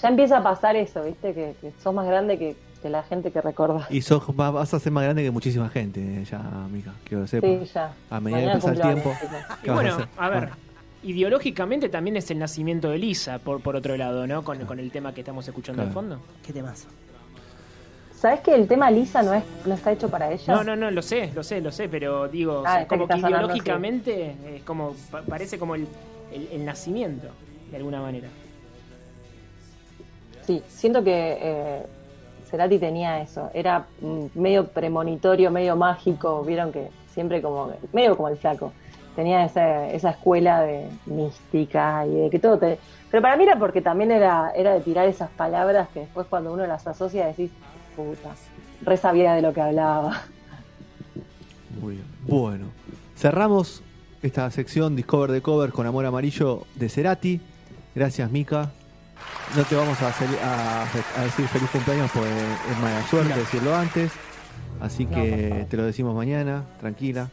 ya 0.00 0.08
empieza 0.08 0.36
a 0.38 0.42
pasar 0.42 0.76
eso, 0.76 1.02
¿viste? 1.04 1.32
Que, 1.34 1.54
que 1.60 1.72
sos 1.82 1.94
más 1.94 2.06
grande 2.06 2.38
que, 2.38 2.54
que 2.82 2.88
la 2.90 3.02
gente 3.02 3.30
que 3.32 3.40
recuerda. 3.40 3.86
Y 3.90 4.02
sos, 4.02 4.22
va- 4.38 4.50
vas 4.50 4.72
a 4.74 4.78
ser 4.78 4.92
más 4.92 5.04
grande 5.04 5.22
que 5.24 5.30
muchísima 5.30 5.68
gente, 5.70 6.00
eh, 6.00 6.24
ya, 6.30 6.38
amiga, 6.38 6.92
quiero 7.04 7.22
que 7.24 7.28
sepas. 7.28 7.50
Sí, 7.50 7.70
ya. 7.74 7.92
A 8.10 8.20
medida 8.20 8.52
que 8.52 8.58
pasa 8.58 8.70
el 8.72 8.80
tiempo. 8.80 9.14
Y 9.20 9.64
¿Qué 9.64 9.70
vas 9.70 9.80
a 9.80 9.82
bueno, 9.82 10.08
a 10.18 10.28
ver, 10.28 10.38
Bueno. 10.40 10.56
ideológicamente 11.02 11.88
también 11.88 12.16
es 12.16 12.30
el 12.30 12.38
nacimiento 12.38 12.90
de 12.90 12.98
Lisa, 12.98 13.38
por, 13.38 13.60
por 13.62 13.74
otro 13.74 13.96
lado, 13.96 14.26
¿no? 14.26 14.44
Con, 14.44 14.58
con 14.66 14.78
el 14.78 14.90
tema 14.90 15.14
que 15.14 15.22
estamos 15.22 15.48
escuchando 15.48 15.82
de 15.82 15.88
Claro. 15.88 16.00
fondo. 16.08 16.20
Qué 16.46 16.52
temazo. 16.52 16.88
¿Sabes 18.20 18.40
que 18.40 18.52
el 18.54 18.66
tema 18.66 18.90
Lisa 18.90 19.22
no 19.22 19.32
es 19.32 19.44
no 19.64 19.74
está 19.74 19.92
hecho 19.92 20.08
para 20.10 20.30
ella? 20.32 20.52
No, 20.52 20.64
no, 20.64 20.74
no, 20.74 20.90
lo 20.90 21.02
sé, 21.02 21.30
lo 21.34 21.42
sé, 21.44 21.60
lo 21.60 21.70
sé, 21.70 21.88
pero 21.88 22.26
digo, 22.26 22.60
o 22.60 22.64
Ah, 22.66 22.78
sea, 22.78 22.86
como 22.88 23.06
que 23.06 23.16
ideológicamente 23.16 24.34
es 24.56 24.62
como, 24.64 24.94
pa- 25.10 25.22
parece 25.22 25.58
como 25.58 25.76
el, 25.76 25.86
el- 26.32 26.48
el 26.52 26.64
nacimiento, 26.64 27.28
de 27.70 27.76
alguna 27.76 28.00
manera. 28.00 28.28
Sí, 30.42 30.62
siento 30.68 31.04
que 31.04 31.38
eh, 31.40 31.82
Cerati 32.50 32.78
tenía 32.78 33.20
eso. 33.20 33.50
Era 33.54 33.86
mm, 34.00 34.26
medio 34.34 34.66
premonitorio, 34.68 35.50
medio 35.50 35.76
mágico. 35.76 36.42
Vieron 36.42 36.72
que 36.72 36.88
siempre 37.12 37.40
como. 37.42 37.70
medio 37.92 38.16
como 38.16 38.28
el 38.30 38.38
flaco. 38.38 38.72
Tenía 39.14 39.44
esa, 39.44 39.88
esa 39.90 40.10
escuela 40.10 40.62
de 40.62 40.88
mística 41.06 42.06
y 42.06 42.14
de 42.14 42.30
que 42.30 42.38
todo 42.38 42.58
te. 42.58 42.78
Pero 43.10 43.20
para 43.22 43.36
mí 43.36 43.44
era 43.44 43.58
porque 43.58 43.82
también 43.82 44.10
era, 44.10 44.52
era 44.56 44.72
de 44.74 44.80
tirar 44.80 45.06
esas 45.06 45.30
palabras 45.30 45.88
que 45.90 46.00
después 46.00 46.26
cuando 46.28 46.52
uno 46.52 46.66
las 46.66 46.86
asocia 46.86 47.26
decís, 47.26 47.50
puta, 48.02 48.34
re 48.84 48.96
sabía 48.96 49.34
de 49.34 49.42
lo 49.42 49.52
que 49.52 49.60
hablaba. 49.60 50.22
Muy 51.80 51.94
bien. 51.94 52.06
Bueno, 52.26 52.66
cerramos 53.16 53.82
esta 54.22 54.50
sección 54.50 54.96
Discover 54.96 55.30
de 55.32 55.42
Cover 55.42 55.70
con 55.72 55.86
Amor 55.86 56.06
Amarillo 56.06 56.66
de 56.76 56.88
Cerati. 56.88 57.40
Gracias, 57.94 58.30
Mica. 58.30 58.70
No 59.56 59.64
te 59.64 59.74
vamos 59.74 60.00
a, 60.02 60.08
hacer- 60.08 60.28
a- 60.42 60.82
a 61.20 61.24
decir 61.24 61.46
feliz 61.48 61.68
cumpleaños 61.70 62.10
porque 62.12 62.28
es 62.28 62.78
mala 62.80 63.02
suerte 63.08 63.36
decirlo 63.38 63.74
antes. 63.74 64.12
Así 64.80 65.06
que 65.06 65.66
te 65.68 65.76
lo 65.76 65.84
decimos 65.84 66.14
mañana, 66.14 66.64
tranquila. 66.80 67.28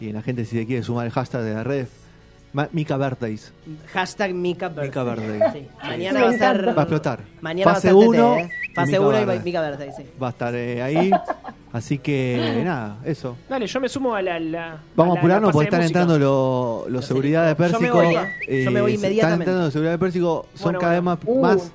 Y 0.00 0.12
la 0.12 0.20
gente, 0.22 0.44
si 0.44 0.58
se 0.58 0.66
quiere 0.66 0.82
sumar 0.82 1.06
el 1.06 1.12
hashtag 1.12 1.42
de 1.42 1.54
la 1.54 1.64
red, 1.64 1.86
Mica 2.72 2.96
Birthdays. 2.98 3.52
Hashtag 3.92 4.34
Mica 4.34 4.68
Birthday. 4.68 5.32
Mica. 5.34 5.52
Sí. 5.52 5.68
Mañana 5.82 6.22
va 6.22 6.28
a 6.28 6.32
ser. 6.32 6.42
encanta. 6.42 6.72
Va 6.74 6.82
a 6.82 6.84
explotar. 6.84 7.20
Mañana 7.40 7.72
Fase 7.72 7.92
va 7.92 7.98
a 7.98 8.02
ser 8.02 8.08
1 8.08 8.34
TT, 8.34 8.40
¿eh? 8.40 8.50
1 8.76 9.34
y. 9.34 9.40
Mica 9.40 9.62
Birthday, 9.68 9.90
sí. 9.96 10.04
Va 10.22 10.28
a 10.28 10.30
estar 10.30 10.54
eh, 10.54 10.82
ahí. 10.82 11.10
Así 11.72 11.96
que 11.98 12.60
nada, 12.64 12.98
eso. 13.04 13.34
Dale, 13.48 13.66
yo 13.66 13.80
me 13.80 13.88
sumo 13.88 14.14
a 14.14 14.20
la. 14.20 14.38
la- 14.38 14.76
Vamos 14.94 15.16
a 15.16 15.18
apurarnos 15.18 15.52
porque 15.52 15.64
están 15.68 15.82
entrando 15.82 16.18
los, 16.18 16.90
los 16.90 17.04
seguridad 17.06 17.44
de 17.46 17.54
Yo 17.54 17.78
me 17.80 17.88
Pérsico. 17.88 17.94
voy, 17.96 18.14
¿eh? 18.48 18.64
Yo 18.64 18.70
me 18.70 18.80
voy 18.82 18.94
inmediatamente. 18.94 19.20
Están 19.20 19.40
entrando 19.40 19.62
los 19.64 19.72
seguridad 19.72 19.92
de 19.92 19.98
Pérsico. 19.98 20.46
Son 20.54 20.64
Bueno, 20.64 20.78
cada 20.80 21.00
bueno. 21.00 21.16
vez 21.16 21.26
más. 21.26 21.36
Uh. 21.36 21.40
más 21.40 21.72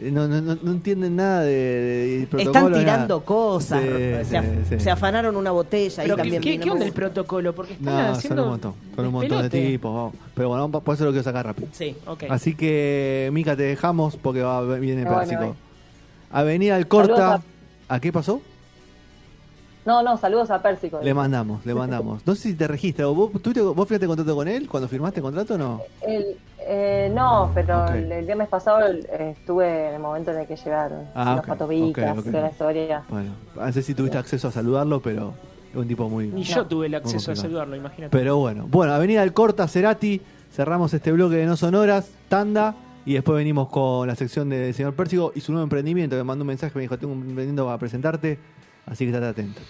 eh, 0.00 0.10
no, 0.10 0.26
no, 0.26 0.40
no, 0.40 0.56
no 0.60 0.72
entienden 0.72 1.14
nada 1.16 1.42
de, 1.42 1.52
de 1.52 2.26
protocolo. 2.26 2.50
Están 2.50 2.70
nada. 2.72 2.78
tirando 2.82 3.24
cosas. 3.24 3.80
Sí, 3.82 3.88
se, 3.88 4.24
sí, 4.24 4.34
af- 4.36 4.64
sí. 4.70 4.80
se 4.80 4.90
afanaron 4.90 5.36
una 5.36 5.50
botella 5.50 6.02
ahí 6.02 6.08
Pero 6.08 6.16
¿qué, 6.16 6.22
también. 6.22 6.42
qué, 6.42 6.58
qué 6.58 6.70
onda 6.70 6.84
el 6.86 6.92
protocolo? 6.92 7.54
Porque 7.54 7.74
están 7.74 7.94
No, 7.94 8.00
son 8.06 8.14
haciendo. 8.16 8.42
un 8.44 8.48
montón. 8.48 8.74
Son 8.96 9.06
un 9.06 9.12
montón 9.12 9.42
de 9.42 9.50
tipos. 9.50 9.94
vamos. 9.94 10.14
Pero 10.34 10.48
bueno, 10.48 10.62
vamos- 10.66 10.82
por 10.82 10.94
eso 10.94 11.04
lo 11.04 11.10
quiero 11.10 11.22
sacar 11.24 11.44
rápido. 11.46 11.68
Sí. 11.72 11.94
Ok. 12.06 12.24
Así 12.30 12.54
que, 12.56 13.28
Mica, 13.34 13.54
te 13.54 13.64
dejamos 13.64 14.16
porque 14.16 14.40
va, 14.40 14.62
viene 14.78 15.04
Pérsico. 15.06 15.42
voy. 15.44 15.54
Avenida 16.32 16.76
Alcorta. 16.76 17.16
Saludos 17.16 17.40
¿A 17.88 18.00
qué 18.00 18.12
pasó? 18.12 18.40
No, 19.84 20.02
no, 20.02 20.16
saludos 20.16 20.50
a 20.50 20.62
Pérsico. 20.62 21.00
Le 21.02 21.12
mandamos, 21.12 21.66
le 21.66 21.74
mandamos. 21.74 22.22
No 22.26 22.34
sé 22.34 22.50
si 22.50 22.54
te 22.54 22.66
registra. 22.68 23.06
¿Vos, 23.06 23.30
tuviste- 23.32 23.60
vos 23.62 23.86
firmaste 23.88 24.06
contrato 24.06 24.34
con 24.36 24.48
él 24.48 24.68
cuando 24.68 24.88
firmaste 24.88 25.20
contrato 25.20 25.54
o 25.54 25.58
no? 25.58 25.82
El- 26.00 26.36
eh, 26.64 27.10
no, 27.12 27.50
pero 27.54 27.88
el, 27.88 28.10
el 28.12 28.24
viernes 28.24 28.48
pasado 28.48 28.86
eh, 28.86 29.34
estuve 29.36 29.88
en 29.88 29.94
el 29.94 30.00
momento 30.00 30.30
en 30.30 30.38
el 30.38 30.46
que 30.46 30.54
llegaron 30.54 31.08
Ah, 31.12 31.32
los 31.32 31.40
ok, 31.40 31.46
patobicas, 31.48 32.12
ok, 32.12 32.18
ok. 32.20 32.24
toda 32.26 32.40
la 32.42 32.50
historia. 32.50 33.02
Bueno, 33.08 33.32
no 33.56 33.72
sé 33.72 33.82
si 33.82 33.94
tuviste 33.94 34.16
acceso 34.16 34.46
a 34.46 34.52
saludarlo, 34.52 35.00
pero 35.02 35.34
es 35.72 35.76
un 35.76 35.88
tipo 35.88 36.08
muy... 36.08 36.28
Ni 36.28 36.44
yo 36.44 36.64
tuve 36.66 36.86
el 36.86 36.94
acceso 36.94 37.32
a 37.32 37.36
saludarlo, 37.36 37.74
imagínate. 37.74 38.16
Pero 38.16 38.36
bueno, 38.36 38.66
bueno, 38.70 38.92
Avenida 38.92 39.22
Alcorta, 39.22 39.66
Cerati, 39.66 40.20
cerramos 40.52 40.94
este 40.94 41.10
bloque 41.10 41.34
de 41.34 41.46
No 41.46 41.56
Sonoras, 41.56 42.10
tanda, 42.28 42.76
y 43.04 43.14
después 43.14 43.36
venimos 43.36 43.68
con 43.68 44.06
la 44.06 44.14
sección 44.14 44.48
del 44.48 44.72
señor 44.74 44.94
Pérsico 44.94 45.32
y 45.34 45.40
su 45.40 45.52
nuevo 45.52 45.64
emprendimiento, 45.64 46.16
me 46.16 46.24
mandó 46.24 46.42
un 46.42 46.48
mensaje, 46.48 46.72
me 46.76 46.82
dijo, 46.82 46.98
tengo 46.98 47.12
un 47.12 47.20
emprendimiento 47.20 47.66
para 47.66 47.78
presentarte, 47.78 48.38
así 48.86 49.04
que 49.04 49.10
estate 49.10 49.26
atento. 49.26 49.60